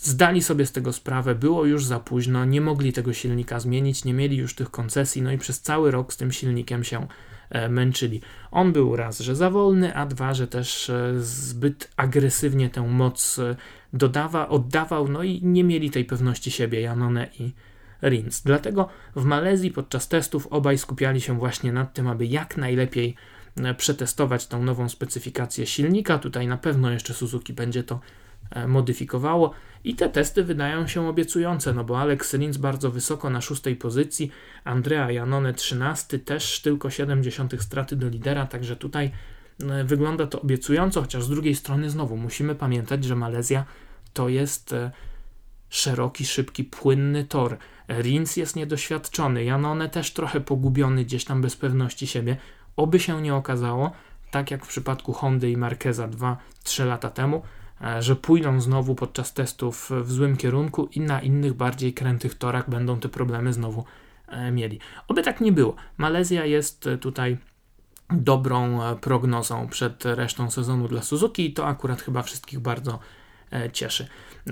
zdali 0.00 0.42
sobie 0.42 0.66
z 0.66 0.72
tego 0.72 0.92
sprawę, 0.92 1.34
było 1.34 1.64
już 1.64 1.84
za 1.84 2.00
późno, 2.00 2.44
nie 2.44 2.60
mogli 2.60 2.92
tego 2.92 3.12
silnika 3.12 3.60
zmienić, 3.60 4.04
nie 4.04 4.14
mieli 4.14 4.36
już 4.36 4.54
tych 4.54 4.70
koncesji, 4.70 5.22
no 5.22 5.32
i 5.32 5.38
przez 5.38 5.60
cały 5.60 5.90
rok 5.90 6.12
z 6.12 6.16
tym 6.16 6.32
silnikiem 6.32 6.84
się 6.84 7.06
e, 7.50 7.68
męczyli. 7.68 8.20
On 8.50 8.72
był 8.72 8.96
raz, 8.96 9.20
że 9.20 9.36
za 9.36 9.50
wolny, 9.50 9.96
a 9.96 10.06
dwa, 10.06 10.34
że 10.34 10.46
też 10.46 10.90
e, 10.90 11.14
zbyt 11.20 11.90
agresywnie 11.96 12.70
tę 12.70 12.82
moc 12.88 13.40
dodawa, 13.92 14.48
oddawał, 14.48 15.08
no 15.08 15.22
i 15.22 15.40
nie 15.42 15.64
mieli 15.64 15.90
tej 15.90 16.04
pewności 16.04 16.50
siebie 16.50 16.80
Janone 16.80 17.28
i 17.38 17.52
Rins. 18.02 18.42
Dlatego 18.42 18.88
w 19.16 19.24
Malezji 19.24 19.70
podczas 19.70 20.08
testów 20.08 20.46
obaj 20.46 20.78
skupiali 20.78 21.20
się 21.20 21.38
właśnie 21.38 21.72
nad 21.72 21.94
tym, 21.94 22.08
aby 22.08 22.26
jak 22.26 22.56
najlepiej 22.56 23.14
e, 23.56 23.74
przetestować 23.74 24.46
tą 24.46 24.62
nową 24.62 24.88
specyfikację 24.88 25.66
silnika. 25.66 26.18
Tutaj 26.18 26.46
na 26.46 26.56
pewno 26.56 26.90
jeszcze 26.90 27.14
Suzuki 27.14 27.52
będzie 27.52 27.82
to 27.82 27.94
e, 27.94 28.00
modyfikowało 28.68 29.54
i 29.84 29.94
te 29.94 30.08
testy 30.08 30.44
wydają 30.44 30.86
się 30.86 31.08
obiecujące, 31.08 31.72
no 31.72 31.84
bo 31.84 32.00
Alex 32.00 32.34
Rins 32.34 32.56
bardzo 32.56 32.90
wysoko 32.90 33.30
na 33.30 33.40
szóstej 33.40 33.76
pozycji, 33.76 34.30
Andrea 34.64 35.10
Janone 35.10 35.54
13, 35.54 36.18
też 36.18 36.60
tylko 36.60 36.90
70 36.90 37.62
straty 37.62 37.96
do 37.96 38.08
lidera, 38.08 38.46
także 38.46 38.76
tutaj 38.76 39.10
e, 39.70 39.84
wygląda 39.84 40.26
to 40.26 40.40
obiecująco, 40.40 41.00
chociaż 41.00 41.24
z 41.24 41.28
drugiej 41.28 41.54
strony 41.54 41.90
znowu 41.90 42.16
musimy 42.16 42.54
pamiętać, 42.54 43.04
że 43.04 43.16
Malezja 43.16 43.64
to 44.12 44.28
jest 44.28 44.74
szeroki, 45.68 46.24
szybki, 46.24 46.64
płynny 46.64 47.24
tor. 47.24 47.56
Rins 47.88 48.36
jest 48.36 48.56
niedoświadczony, 48.56 49.44
Janone 49.44 49.88
też 49.88 50.12
trochę 50.12 50.40
pogubiony 50.40 51.04
gdzieś 51.04 51.24
tam 51.24 51.42
bez 51.42 51.56
pewności 51.56 52.06
siebie. 52.06 52.36
Oby 52.76 53.00
się 53.00 53.22
nie 53.22 53.34
okazało, 53.34 53.92
tak 54.30 54.50
jak 54.50 54.64
w 54.64 54.68
przypadku 54.68 55.12
Hondy 55.12 55.50
i 55.50 55.56
Marqueza 55.56 56.08
2-3 56.08 56.86
lata 56.86 57.10
temu, 57.10 57.36
e, 57.36 57.59
że 57.98 58.16
pójdą 58.16 58.60
znowu 58.60 58.94
podczas 58.94 59.34
testów 59.34 59.90
w 60.02 60.12
złym 60.12 60.36
kierunku 60.36 60.88
i 60.92 61.00
na 61.00 61.20
innych 61.20 61.54
bardziej 61.54 61.94
krętych 61.94 62.34
torach 62.34 62.70
będą 62.70 63.00
te 63.00 63.08
problemy 63.08 63.52
znowu 63.52 63.84
e, 64.28 64.50
mieli. 64.50 64.78
Oby 65.08 65.22
tak 65.22 65.40
nie 65.40 65.52
było. 65.52 65.76
Malezja 65.98 66.44
jest 66.44 66.86
e, 66.86 66.98
tutaj 66.98 67.38
dobrą 68.10 68.78
prognozą 69.00 69.68
przed 69.68 70.04
resztą 70.04 70.50
sezonu 70.50 70.88
dla 70.88 71.02
Suzuki 71.02 71.46
i 71.46 71.52
to 71.52 71.66
akurat 71.66 72.02
chyba 72.02 72.22
wszystkich 72.22 72.60
bardzo 72.60 72.98
cieszy. 73.72 74.08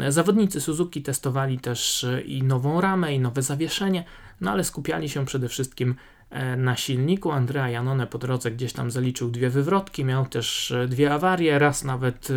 Zawodnicy 0.08 0.60
Suzuki 0.60 1.02
testowali 1.02 1.58
też 1.58 2.04
e, 2.04 2.20
i 2.20 2.42
nową 2.42 2.80
ramę, 2.80 3.14
i 3.14 3.20
nowe 3.20 3.42
zawieszenie, 3.42 4.04
no 4.40 4.50
ale 4.50 4.64
skupiali 4.64 5.08
się 5.08 5.26
przede 5.26 5.48
wszystkim 5.48 5.94
e, 6.30 6.56
na 6.56 6.76
silniku. 6.76 7.32
Andrea 7.32 7.70
Janone 7.70 8.06
po 8.06 8.18
drodze 8.18 8.50
gdzieś 8.50 8.72
tam 8.72 8.90
zaliczył 8.90 9.30
dwie 9.30 9.50
wywrotki, 9.50 10.04
miał 10.04 10.26
też 10.26 10.70
e, 10.70 10.88
dwie 10.88 11.14
awarie, 11.14 11.58
raz 11.58 11.84
nawet 11.84 12.28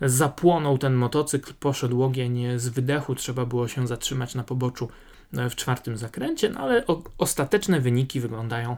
zapłonął 0.00 0.78
ten 0.78 0.94
motocykl, 0.94 1.54
poszedł 1.60 2.02
ogień 2.02 2.44
z 2.56 2.68
wydechu, 2.68 3.14
trzeba 3.14 3.46
było 3.46 3.68
się 3.68 3.86
zatrzymać 3.86 4.34
na 4.34 4.44
poboczu 4.44 4.88
w 5.32 5.54
czwartym 5.54 5.96
zakręcie, 5.96 6.50
no 6.50 6.60
ale 6.60 6.84
ostateczne 7.18 7.80
wyniki 7.80 8.20
wyglądają 8.20 8.76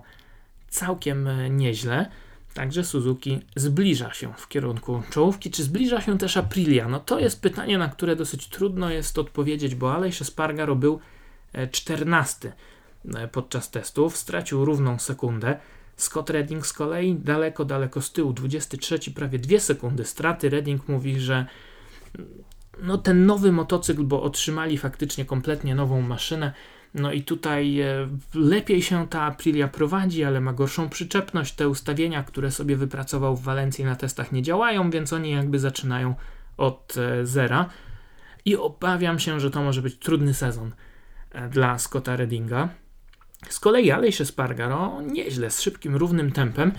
całkiem 0.68 1.28
nieźle. 1.50 2.10
Także 2.56 2.84
Suzuki 2.84 3.40
zbliża 3.56 4.12
się 4.12 4.32
w 4.36 4.48
kierunku 4.48 5.02
czołówki. 5.10 5.50
Czy 5.50 5.64
zbliża 5.64 6.00
się 6.00 6.18
też 6.18 6.36
Aprilia? 6.36 6.88
No 6.88 7.00
to 7.00 7.18
jest 7.18 7.40
pytanie, 7.40 7.78
na 7.78 7.88
które 7.88 8.16
dosyć 8.16 8.48
trudno 8.48 8.90
jest 8.90 9.18
odpowiedzieć, 9.18 9.74
bo 9.74 9.94
Aleix 9.94 10.24
Spargaro 10.24 10.76
był 10.76 11.00
14 11.70 12.52
e, 13.14 13.22
e, 13.22 13.28
podczas 13.28 13.70
testów, 13.70 14.16
stracił 14.16 14.64
równą 14.64 14.98
sekundę. 14.98 15.58
Scott 15.96 16.30
Redding 16.30 16.66
z 16.66 16.72
kolei 16.72 17.14
daleko, 17.14 17.64
daleko 17.64 18.00
z 18.00 18.12
tyłu, 18.12 18.32
23, 18.32 18.98
prawie 19.14 19.38
2 19.38 19.58
sekundy 19.58 20.04
straty. 20.04 20.48
Redding 20.48 20.88
mówi, 20.88 21.20
że 21.20 21.46
no 22.82 22.98
ten 22.98 23.26
nowy 23.26 23.52
motocykl, 23.52 24.02
bo 24.02 24.22
otrzymali 24.22 24.78
faktycznie 24.78 25.24
kompletnie 25.24 25.74
nową 25.74 26.00
maszynę, 26.00 26.52
no 26.94 27.12
i 27.12 27.22
tutaj 27.22 27.80
e, 27.80 28.08
lepiej 28.34 28.82
się 28.82 29.08
ta 29.08 29.22
Aprilia 29.22 29.68
prowadzi, 29.68 30.24
ale 30.24 30.40
ma 30.40 30.52
gorszą 30.52 30.88
przyczepność. 30.88 31.54
Te 31.54 31.68
ustawienia, 31.68 32.22
które 32.22 32.50
sobie 32.50 32.76
wypracował 32.76 33.36
w 33.36 33.42
Walencji 33.42 33.84
na 33.84 33.96
testach 33.96 34.32
nie 34.32 34.42
działają, 34.42 34.90
więc 34.90 35.12
oni 35.12 35.30
jakby 35.30 35.58
zaczynają 35.58 36.14
od 36.56 36.94
e, 36.96 37.26
zera. 37.26 37.68
I 38.44 38.56
obawiam 38.56 39.18
się, 39.18 39.40
że 39.40 39.50
to 39.50 39.62
może 39.62 39.82
być 39.82 39.98
trudny 39.98 40.34
sezon 40.34 40.72
e, 41.32 41.48
dla 41.48 41.78
Scotta 41.78 42.16
Reddinga. 42.16 42.68
Z 43.48 43.60
kolei 43.60 43.90
Aleix 43.90 44.26
Spargaro 44.26 45.02
nieźle, 45.02 45.50
z 45.50 45.60
szybkim, 45.60 45.96
równym 45.96 46.32
tempem 46.32 46.72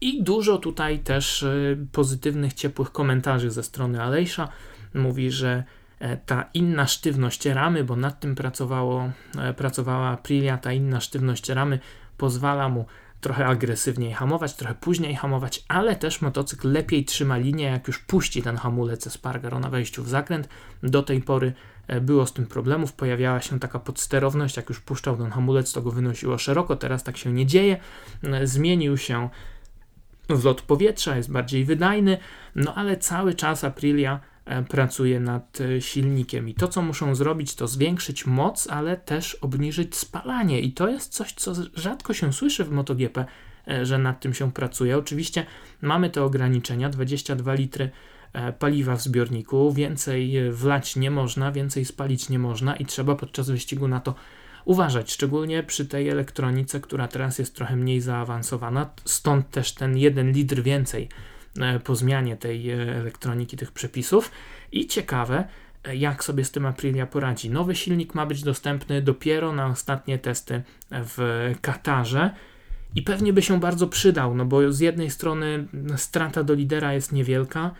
i 0.00 0.22
dużo 0.22 0.58
tutaj 0.58 0.98
też 0.98 1.46
pozytywnych, 1.92 2.54
ciepłych 2.54 2.92
komentarzy 2.92 3.50
ze 3.50 3.62
strony 3.62 4.02
Aleixa. 4.02 4.48
Mówi, 4.94 5.30
że 5.30 5.64
E, 5.98 6.16
ta 6.16 6.44
inna 6.54 6.86
sztywność 6.86 7.46
ramy, 7.46 7.84
bo 7.84 7.96
nad 7.96 8.20
tym 8.20 8.34
pracowało, 8.34 9.10
e, 9.38 9.54
pracowała 9.54 10.08
Aprilia, 10.08 10.58
ta 10.58 10.72
inna 10.72 11.00
sztywność 11.00 11.48
ramy 11.48 11.78
pozwala 12.16 12.68
mu 12.68 12.86
trochę 13.20 13.46
agresywniej 13.46 14.12
hamować, 14.12 14.54
trochę 14.54 14.74
później 14.74 15.14
hamować, 15.14 15.64
ale 15.68 15.96
też 15.96 16.20
motocykl 16.20 16.72
lepiej 16.72 17.04
trzyma 17.04 17.36
linię, 17.36 17.64
jak 17.64 17.86
już 17.86 17.98
puści 17.98 18.42
ten 18.42 18.56
hamulec 18.56 19.12
Spargaro 19.12 19.60
na 19.60 19.70
wejściu 19.70 20.02
w 20.02 20.08
zakręt. 20.08 20.48
Do 20.82 21.02
tej 21.02 21.22
pory 21.22 21.48
e, 21.48 21.52
było 22.00 22.26
z 22.26 22.32
tym 22.32 22.46
problemów, 22.46 22.92
pojawiała 22.92 23.40
się 23.40 23.60
taka 23.60 23.78
podsterowność, 23.78 24.56
jak 24.56 24.68
już 24.68 24.80
puszczał 24.80 25.16
ten 25.16 25.30
hamulec, 25.30 25.72
to 25.72 25.82
go 25.82 25.90
wynosiło 25.90 26.38
szeroko, 26.38 26.76
teraz 26.76 27.04
tak 27.04 27.16
się 27.16 27.32
nie 27.32 27.46
dzieje. 27.46 27.76
Zmienił 28.44 28.96
się 28.96 29.28
wlot 30.28 30.62
powietrza, 30.62 31.16
jest 31.16 31.32
bardziej 31.32 31.64
wydajny, 31.64 32.18
no 32.54 32.74
ale 32.74 32.96
cały 32.96 33.34
czas 33.34 33.64
Aprilia 33.64 34.20
E, 34.48 34.62
pracuje 34.62 35.20
nad 35.20 35.60
e, 35.60 35.80
silnikiem. 35.80 36.48
I 36.48 36.54
to, 36.54 36.68
co 36.68 36.82
muszą 36.82 37.14
zrobić, 37.14 37.54
to 37.54 37.68
zwiększyć 37.68 38.26
moc, 38.26 38.66
ale 38.70 38.96
też 38.96 39.34
obniżyć 39.34 39.96
spalanie. 39.96 40.60
I 40.60 40.72
to 40.72 40.88
jest 40.88 41.12
coś, 41.12 41.32
co 41.32 41.52
rzadko 41.74 42.14
się 42.14 42.32
słyszy 42.32 42.64
w 42.64 42.70
MotoGP, 42.70 43.24
e, 43.68 43.86
że 43.86 43.98
nad 43.98 44.20
tym 44.20 44.34
się 44.34 44.52
pracuje. 44.52 44.98
Oczywiście 44.98 45.46
mamy 45.82 46.10
te 46.10 46.24
ograniczenia: 46.24 46.88
22 46.88 47.54
litry 47.54 47.90
paliwa 48.58 48.96
w 48.96 49.02
zbiorniku, 49.02 49.72
więcej 49.72 50.50
wlać 50.50 50.96
nie 50.96 51.10
można, 51.10 51.52
więcej 51.52 51.84
spalić 51.84 52.28
nie 52.28 52.38
można 52.38 52.76
i 52.76 52.86
trzeba 52.86 53.14
podczas 53.14 53.50
wyścigu 53.50 53.88
na 53.88 54.00
to 54.00 54.14
uważać, 54.64 55.12
szczególnie 55.12 55.62
przy 55.62 55.86
tej 55.86 56.08
elektronice, 56.08 56.80
która 56.80 57.08
teraz 57.08 57.38
jest 57.38 57.54
trochę 57.54 57.76
mniej 57.76 58.00
zaawansowana, 58.00 58.90
stąd 59.04 59.50
też 59.50 59.72
ten 59.72 59.96
jeden 59.96 60.32
litr 60.32 60.62
więcej 60.62 61.08
E, 61.60 61.80
po 61.80 61.96
zmianie 61.96 62.36
tej 62.36 62.70
e, 62.70 62.96
elektroniki, 62.96 63.56
tych 63.56 63.72
przepisów. 63.72 64.30
I 64.72 64.86
ciekawe, 64.86 65.44
e, 65.84 65.96
jak 65.96 66.24
sobie 66.24 66.44
z 66.44 66.50
tym 66.50 66.66
Aprilia 66.66 67.06
poradzi. 67.06 67.50
Nowy 67.50 67.74
silnik 67.74 68.14
ma 68.14 68.26
być 68.26 68.42
dostępny 68.42 69.02
dopiero 69.02 69.52
na 69.52 69.66
ostatnie 69.66 70.18
testy 70.18 70.62
w 70.90 71.18
Katarze. 71.60 72.30
I 72.94 73.02
pewnie 73.02 73.32
by 73.32 73.42
się 73.42 73.60
bardzo 73.60 73.88
przydał, 73.88 74.34
no 74.34 74.44
bo 74.44 74.72
z 74.72 74.80
jednej 74.80 75.10
strony 75.10 75.68
strata 75.96 76.44
do 76.44 76.54
lidera 76.54 76.94
jest 76.94 77.12
niewielka 77.12 77.70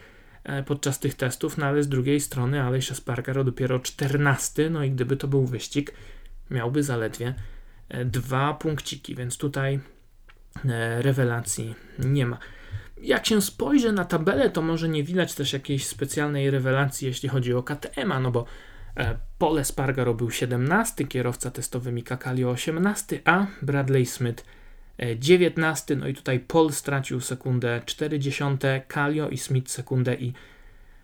podczas 0.66 0.98
tych 0.98 1.14
testów, 1.14 1.58
no 1.58 1.66
ale 1.66 1.82
z 1.82 1.88
drugiej 1.88 2.20
strony 2.20 2.62
Aleix 2.62 2.90
Espargaro 2.90 3.44
dopiero 3.44 3.78
14, 3.78 4.70
no 4.70 4.84
i 4.84 4.90
gdyby 4.90 5.16
to 5.16 5.28
był 5.28 5.46
wyścig, 5.46 5.92
miałby 6.50 6.82
zaledwie 6.82 7.34
dwa 8.04 8.54
punkciki, 8.54 9.14
więc 9.14 9.36
tutaj 9.36 9.80
e, 10.64 11.02
rewelacji 11.02 11.74
nie 11.98 12.26
ma. 12.26 12.38
Jak 13.02 13.26
się 13.26 13.42
spojrzy 13.42 13.92
na 13.92 14.04
tabelę, 14.04 14.50
to 14.50 14.62
może 14.62 14.88
nie 14.88 15.04
widać 15.04 15.34
też 15.34 15.52
jakiejś 15.52 15.86
specjalnej 15.86 16.50
rewelacji, 16.50 17.08
jeśli 17.08 17.28
chodzi 17.28 17.54
o 17.54 17.62
KTM, 17.62 18.12
no 18.22 18.30
bo 18.30 18.44
e, 18.96 19.18
Pole 19.38 19.64
Spargaro 19.64 20.14
był 20.14 20.30
17, 20.30 21.04
kierowca 21.04 21.50
testowy 21.50 21.92
Mika 21.92 22.16
Kallio 22.16 22.50
18, 22.50 23.20
a 23.24 23.46
Bradley 23.62 24.06
Smith 24.06 24.44
19. 25.16 25.96
No 25.96 26.08
i 26.08 26.14
tutaj 26.14 26.40
Paul 26.40 26.72
stracił 26.72 27.20
sekundę 27.20 27.82
40, 27.86 28.44
Kallio 28.88 29.28
i 29.28 29.38
Smith 29.38 29.70
sekundę 29.70 30.14
i 30.14 30.32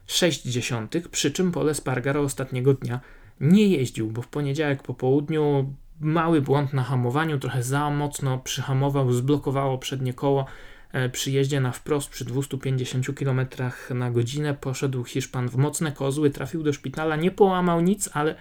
60, 0.06 1.08
przy 1.10 1.30
czym 1.30 1.52
Pole 1.52 1.74
Spargaro 1.74 2.20
ostatniego 2.20 2.74
dnia 2.74 3.00
nie 3.40 3.68
jeździł, 3.68 4.10
bo 4.10 4.22
w 4.22 4.28
poniedziałek 4.28 4.82
po 4.82 4.94
południu 4.94 5.74
mały 6.00 6.42
błąd 6.42 6.72
na 6.72 6.82
hamowaniu, 6.82 7.38
trochę 7.38 7.62
za 7.62 7.90
mocno 7.90 8.38
przyhamował, 8.38 9.12
zblokowało 9.12 9.78
przednie 9.78 10.14
koło. 10.14 10.46
E, 10.92 11.08
przy 11.08 11.30
jeździe 11.30 11.60
na 11.60 11.72
wprost 11.72 12.10
przy 12.10 12.24
250 12.24 13.06
km 13.18 13.46
na 13.90 14.10
godzinę 14.10 14.54
poszedł 14.54 15.04
Hiszpan 15.04 15.48
w 15.48 15.56
mocne 15.56 15.92
kozły, 15.92 16.30
trafił 16.30 16.62
do 16.62 16.72
szpitala, 16.72 17.16
nie 17.16 17.30
połamał 17.30 17.80
nic, 17.80 18.10
ale 18.12 18.34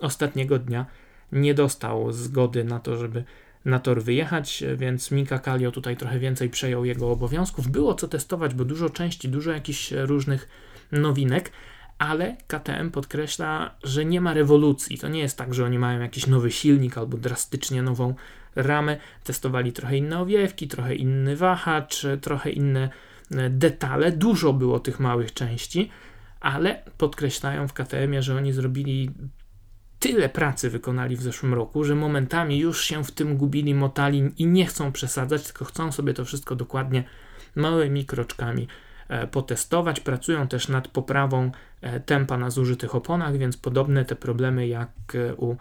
ostatniego 0.00 0.58
dnia 0.58 0.86
nie 1.32 1.54
dostał 1.54 2.12
zgody 2.12 2.64
na 2.64 2.80
to, 2.80 2.96
żeby 2.96 3.24
na 3.64 3.78
tor 3.78 4.02
wyjechać, 4.02 4.64
więc 4.76 5.10
Mika 5.10 5.38
Kallio 5.38 5.72
tutaj 5.72 5.96
trochę 5.96 6.18
więcej 6.18 6.50
przejął 6.50 6.84
jego 6.84 7.10
obowiązków. 7.10 7.68
Było 7.68 7.94
co 7.94 8.08
testować, 8.08 8.54
bo 8.54 8.64
dużo 8.64 8.90
części, 8.90 9.28
dużo 9.28 9.50
jakichś 9.50 9.92
różnych 9.92 10.48
nowinek, 10.92 11.52
ale 11.98 12.36
KTM 12.46 12.90
podkreśla, 12.90 13.74
że 13.82 14.04
nie 14.04 14.20
ma 14.20 14.34
rewolucji. 14.34 14.98
To 14.98 15.08
nie 15.08 15.20
jest 15.20 15.38
tak, 15.38 15.54
że 15.54 15.64
oni 15.64 15.78
mają 15.78 16.00
jakiś 16.00 16.26
nowy 16.26 16.50
silnik 16.50 16.98
albo 16.98 17.16
drastycznie 17.16 17.82
nową 17.82 18.14
ramę. 18.56 18.96
Testowali 19.24 19.72
trochę 19.72 19.96
inne 19.96 20.20
owiewki, 20.20 20.68
trochę 20.68 20.94
inny 20.94 21.36
wahacz, 21.36 22.06
trochę 22.20 22.50
inne 22.50 22.90
e, 23.30 23.50
detale. 23.50 24.12
Dużo 24.12 24.52
było 24.52 24.80
tych 24.80 25.00
małych 25.00 25.32
części, 25.34 25.90
ale 26.40 26.82
podkreślają 26.98 27.68
w 27.68 27.72
KTM, 27.72 28.22
że 28.22 28.36
oni 28.36 28.52
zrobili 28.52 29.10
tyle 29.98 30.28
pracy 30.28 30.70
wykonali 30.70 31.16
w 31.16 31.22
zeszłym 31.22 31.54
roku, 31.54 31.84
że 31.84 31.94
momentami 31.94 32.58
już 32.58 32.84
się 32.84 33.04
w 33.04 33.10
tym 33.10 33.36
gubili, 33.36 33.74
motali 33.74 34.32
i 34.38 34.46
nie 34.46 34.66
chcą 34.66 34.92
przesadzać, 34.92 35.44
tylko 35.44 35.64
chcą 35.64 35.92
sobie 35.92 36.14
to 36.14 36.24
wszystko 36.24 36.56
dokładnie 36.56 37.04
małymi 37.54 38.04
kroczkami 38.04 38.68
e, 39.08 39.26
potestować. 39.26 40.00
Pracują 40.00 40.48
też 40.48 40.68
nad 40.68 40.88
poprawą 40.88 41.50
e, 41.80 42.00
tempa 42.00 42.38
na 42.38 42.50
zużytych 42.50 42.94
oponach, 42.94 43.38
więc 43.38 43.56
podobne 43.56 44.04
te 44.04 44.16
problemy 44.16 44.66
jak 44.66 44.90
e, 45.14 45.34
u 45.34 45.56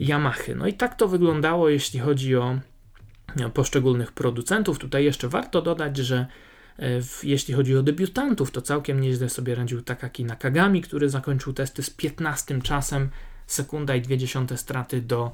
Yamahy. 0.00 0.54
No 0.54 0.66
i 0.66 0.74
tak 0.74 0.94
to 0.94 1.08
wyglądało, 1.08 1.68
jeśli 1.68 2.00
chodzi 2.00 2.36
o 2.36 2.58
poszczególnych 3.54 4.12
producentów. 4.12 4.78
Tutaj 4.78 5.04
jeszcze 5.04 5.28
warto 5.28 5.62
dodać, 5.62 5.96
że 5.96 6.26
jeśli 7.22 7.54
chodzi 7.54 7.76
o 7.76 7.82
debiutantów, 7.82 8.50
to 8.50 8.62
całkiem 8.62 9.00
nieźle 9.00 9.28
sobie 9.28 9.54
radził 9.54 9.82
Takaki 9.82 10.24
Nakagami, 10.24 10.82
który 10.82 11.10
zakończył 11.10 11.52
testy 11.52 11.82
z 11.82 11.90
15 11.90 12.62
czasem, 12.62 13.10
sekunda 13.46 13.96
i 13.96 14.00
20 14.00 14.56
straty 14.56 15.00
do 15.00 15.32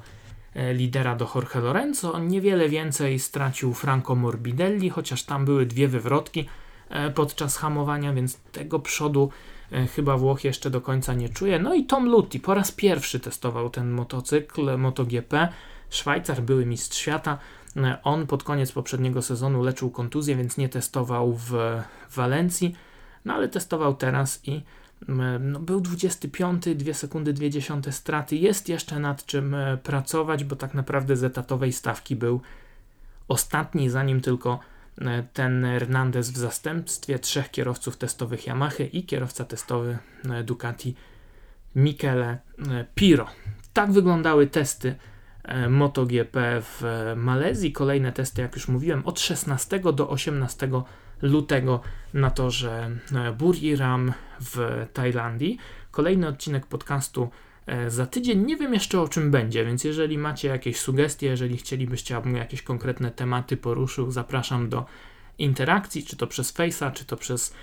e, 0.53 0.73
lidera 0.73 1.15
do 1.15 1.27
Jorge 1.35 1.55
Lorenzo. 1.55 2.19
Niewiele 2.19 2.69
więcej 2.69 3.19
stracił 3.19 3.73
Franco 3.73 4.15
Morbidelli, 4.15 4.89
chociaż 4.89 5.23
tam 5.23 5.45
były 5.45 5.65
dwie 5.65 5.87
wywrotki 5.87 6.45
e, 6.89 7.11
podczas 7.11 7.57
hamowania, 7.57 8.13
więc 8.13 8.37
tego 8.37 8.79
przodu 8.79 9.29
e, 9.71 9.87
chyba 9.87 10.17
Włoch 10.17 10.43
jeszcze 10.43 10.69
do 10.69 10.81
końca 10.81 11.13
nie 11.13 11.29
czuje. 11.29 11.59
No 11.59 11.73
i 11.73 11.85
Tom 11.85 12.09
Lutti 12.09 12.39
po 12.39 12.53
raz 12.53 12.71
pierwszy 12.71 13.19
testował 13.19 13.69
ten 13.69 13.91
motocykl 13.91 14.77
MotoGP. 14.77 15.49
Szwajcar, 15.89 16.41
były 16.41 16.65
mistrz 16.65 16.97
świata, 16.97 17.37
on 18.03 18.27
pod 18.27 18.43
koniec 18.43 18.71
poprzedniego 18.71 19.21
sezonu 19.21 19.63
leczył 19.63 19.91
kontuzję, 19.91 20.35
więc 20.35 20.57
nie 20.57 20.69
testował 20.69 21.33
w 21.33 21.53
Walencji, 22.15 22.75
no 23.25 23.33
ale 23.33 23.49
testował 23.49 23.95
teraz 23.95 24.47
i 24.47 24.63
no, 25.39 25.59
był 25.59 25.81
25, 25.81 26.63
2 26.75 26.93
sekundy 26.93 27.33
20 27.33 27.91
straty. 27.91 28.35
Jest 28.35 28.69
jeszcze 28.69 28.99
nad 28.99 29.25
czym 29.25 29.53
e, 29.53 29.77
pracować, 29.77 30.43
bo 30.43 30.55
tak 30.55 30.73
naprawdę 30.73 31.17
z 31.17 31.23
etatowej 31.23 31.73
stawki 31.73 32.15
był 32.15 32.41
ostatni, 33.27 33.89
zanim 33.89 34.21
tylko 34.21 34.59
e, 35.01 35.23
ten 35.33 35.65
Hernandez 35.65 36.31
w 36.31 36.37
zastępstwie 36.37 37.19
trzech 37.19 37.51
kierowców 37.51 37.97
testowych 37.97 38.47
Yamaha 38.47 38.83
i 38.93 39.03
kierowca 39.03 39.45
testowy 39.45 39.97
e, 40.29 40.43
Ducati 40.43 40.95
Michele 41.75 42.37
Piro. 42.95 43.27
Tak 43.73 43.91
wyglądały 43.91 44.47
testy 44.47 44.89
E, 44.89 45.14
MotoGP 45.69 46.61
w 46.61 46.83
Malezji. 47.15 47.71
Kolejne 47.71 48.11
testy, 48.11 48.41
jak 48.41 48.55
już 48.55 48.67
mówiłem, 48.67 49.05
od 49.05 49.19
16 49.19 49.79
do 49.93 50.09
18 50.09 50.69
lutego 51.21 51.81
na 52.13 52.31
torze 52.31 52.91
e, 53.15 53.31
Buriram 53.31 54.13
w 54.41 54.85
Tajlandii. 54.93 55.57
Kolejny 55.91 56.27
odcinek 56.27 56.65
podcastu 56.65 57.29
e, 57.65 57.89
za 57.89 58.05
tydzień. 58.05 58.45
Nie 58.45 58.57
wiem 58.57 58.73
jeszcze 58.73 59.01
o 59.01 59.07
czym 59.07 59.31
będzie, 59.31 59.65
więc 59.65 59.83
jeżeli 59.83 60.17
macie 60.17 60.47
jakieś 60.47 60.79
sugestie, 60.79 61.27
jeżeli 61.27 61.57
chcielibyście, 61.57 62.15
abym 62.15 62.35
jakieś 62.35 62.61
konkretne 62.61 63.11
tematy 63.11 63.57
poruszył, 63.57 64.11
zapraszam 64.11 64.69
do 64.69 64.85
interakcji, 65.37 66.03
czy 66.03 66.15
to 66.15 66.27
przez 66.27 66.53
Face'a, 66.53 66.93
czy 66.93 67.05
to 67.05 67.17
przez 67.17 67.53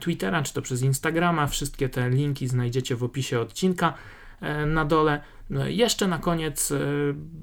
Twittera, 0.00 0.42
czy 0.42 0.54
to 0.54 0.62
przez 0.62 0.82
Instagrama. 0.82 1.46
Wszystkie 1.46 1.88
te 1.88 2.10
linki 2.10 2.48
znajdziecie 2.48 2.96
w 2.96 3.04
opisie 3.04 3.40
odcinka. 3.40 3.94
E, 4.42 4.66
na 4.66 4.84
dole. 4.84 5.20
No 5.50 5.66
jeszcze 5.66 6.08
na 6.08 6.18
koniec 6.18 6.72
e, 6.72 6.78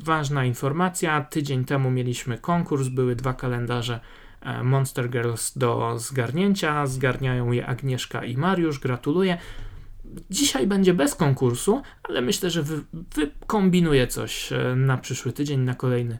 ważna 0.04 0.46
informacja. 0.46 1.22
Tydzień 1.22 1.66
temu 1.66 1.92
mieliśmy 1.92 2.38
konkurs, 2.38 2.88
były 2.88 3.16
dwa 3.16 3.34
kalendarze 3.34 4.00
e, 4.42 4.64
Monster 4.64 5.10
Girls 5.10 5.58
do 5.58 6.00
zgarnięcia. 6.00 6.88
Zgarniają 6.88 7.52
je 7.52 7.66
Agnieszka 7.66 8.26
i 8.26 8.38
Mariusz. 8.38 8.80
Gratuluję. 8.80 9.38
Dzisiaj 10.30 10.68
będzie 10.68 10.94
bez 10.94 11.16
konkursu, 11.16 11.82
ale 12.04 12.22
myślę, 12.22 12.50
że 12.50 12.64
wy, 12.64 12.84
coś 14.08 14.50
na 14.76 14.98
przyszły 14.98 15.34
tydzień, 15.34 15.60
na 15.60 15.76
kolejny 15.76 16.18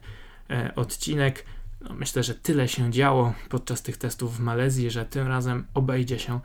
odcinek. 0.76 1.44
No, 1.80 1.94
myślę, 1.94 2.22
że 2.22 2.34
tyle 2.34 2.68
się 2.68 2.90
działo 2.90 3.34
podczas 3.48 3.82
tych 3.82 3.96
testów 3.96 4.36
w 4.36 4.40
Malezji, 4.40 4.90
że 4.90 5.04
tym 5.04 5.28
razem 5.28 5.66
obejdzie 5.74 6.18
się 6.18 6.40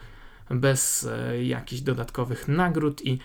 bez 0.50 1.10
jakichś 1.44 1.82
dodatkowych 1.82 2.48
nagród 2.48 3.06
i 3.06 3.20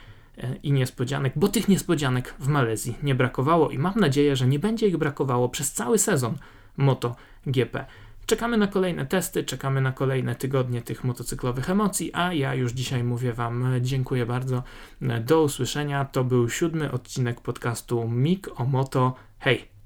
i 0.63 0.73
niespodzianek, 0.73 1.33
bo 1.37 1.49
tych 1.49 1.69
niespodzianek 1.69 2.35
w 2.39 2.49
Malezji 2.49 2.97
nie 3.03 3.15
brakowało 3.15 3.71
i 3.71 3.79
mam 3.79 3.95
nadzieję, 3.97 4.37
że 4.37 4.47
nie 4.47 4.59
będzie 4.59 4.87
ich 4.87 4.97
brakowało 4.97 5.49
przez 5.49 5.73
cały 5.73 5.99
sezon 5.99 6.35
MotoGP. 6.77 7.87
Czekamy 8.27 8.57
na 8.57 8.67
kolejne 8.67 9.07
testy, 9.07 9.45
czekamy 9.45 9.81
na 9.81 9.93
kolejne 9.93 10.35
tygodnie 10.35 10.83
tych 10.83 11.05
motocyklowych 11.05 11.71
emocji, 11.71 12.11
a 12.15 12.33
ja 12.33 12.55
już 12.55 12.73
dzisiaj 12.73 13.05
mówię 13.05 13.33
Wam 13.33 13.65
dziękuję 13.81 14.27
bardzo. 14.27 14.63
Do 15.21 15.43
usłyszenia. 15.43 16.05
To 16.05 16.25
był 16.25 16.49
siódmy 16.49 16.93
odcinek 16.93 17.41
podcastu 17.41 18.09
Mik 18.09 18.61
o 18.61 18.65
Moto. 18.65 19.15
Hej! 19.39 19.80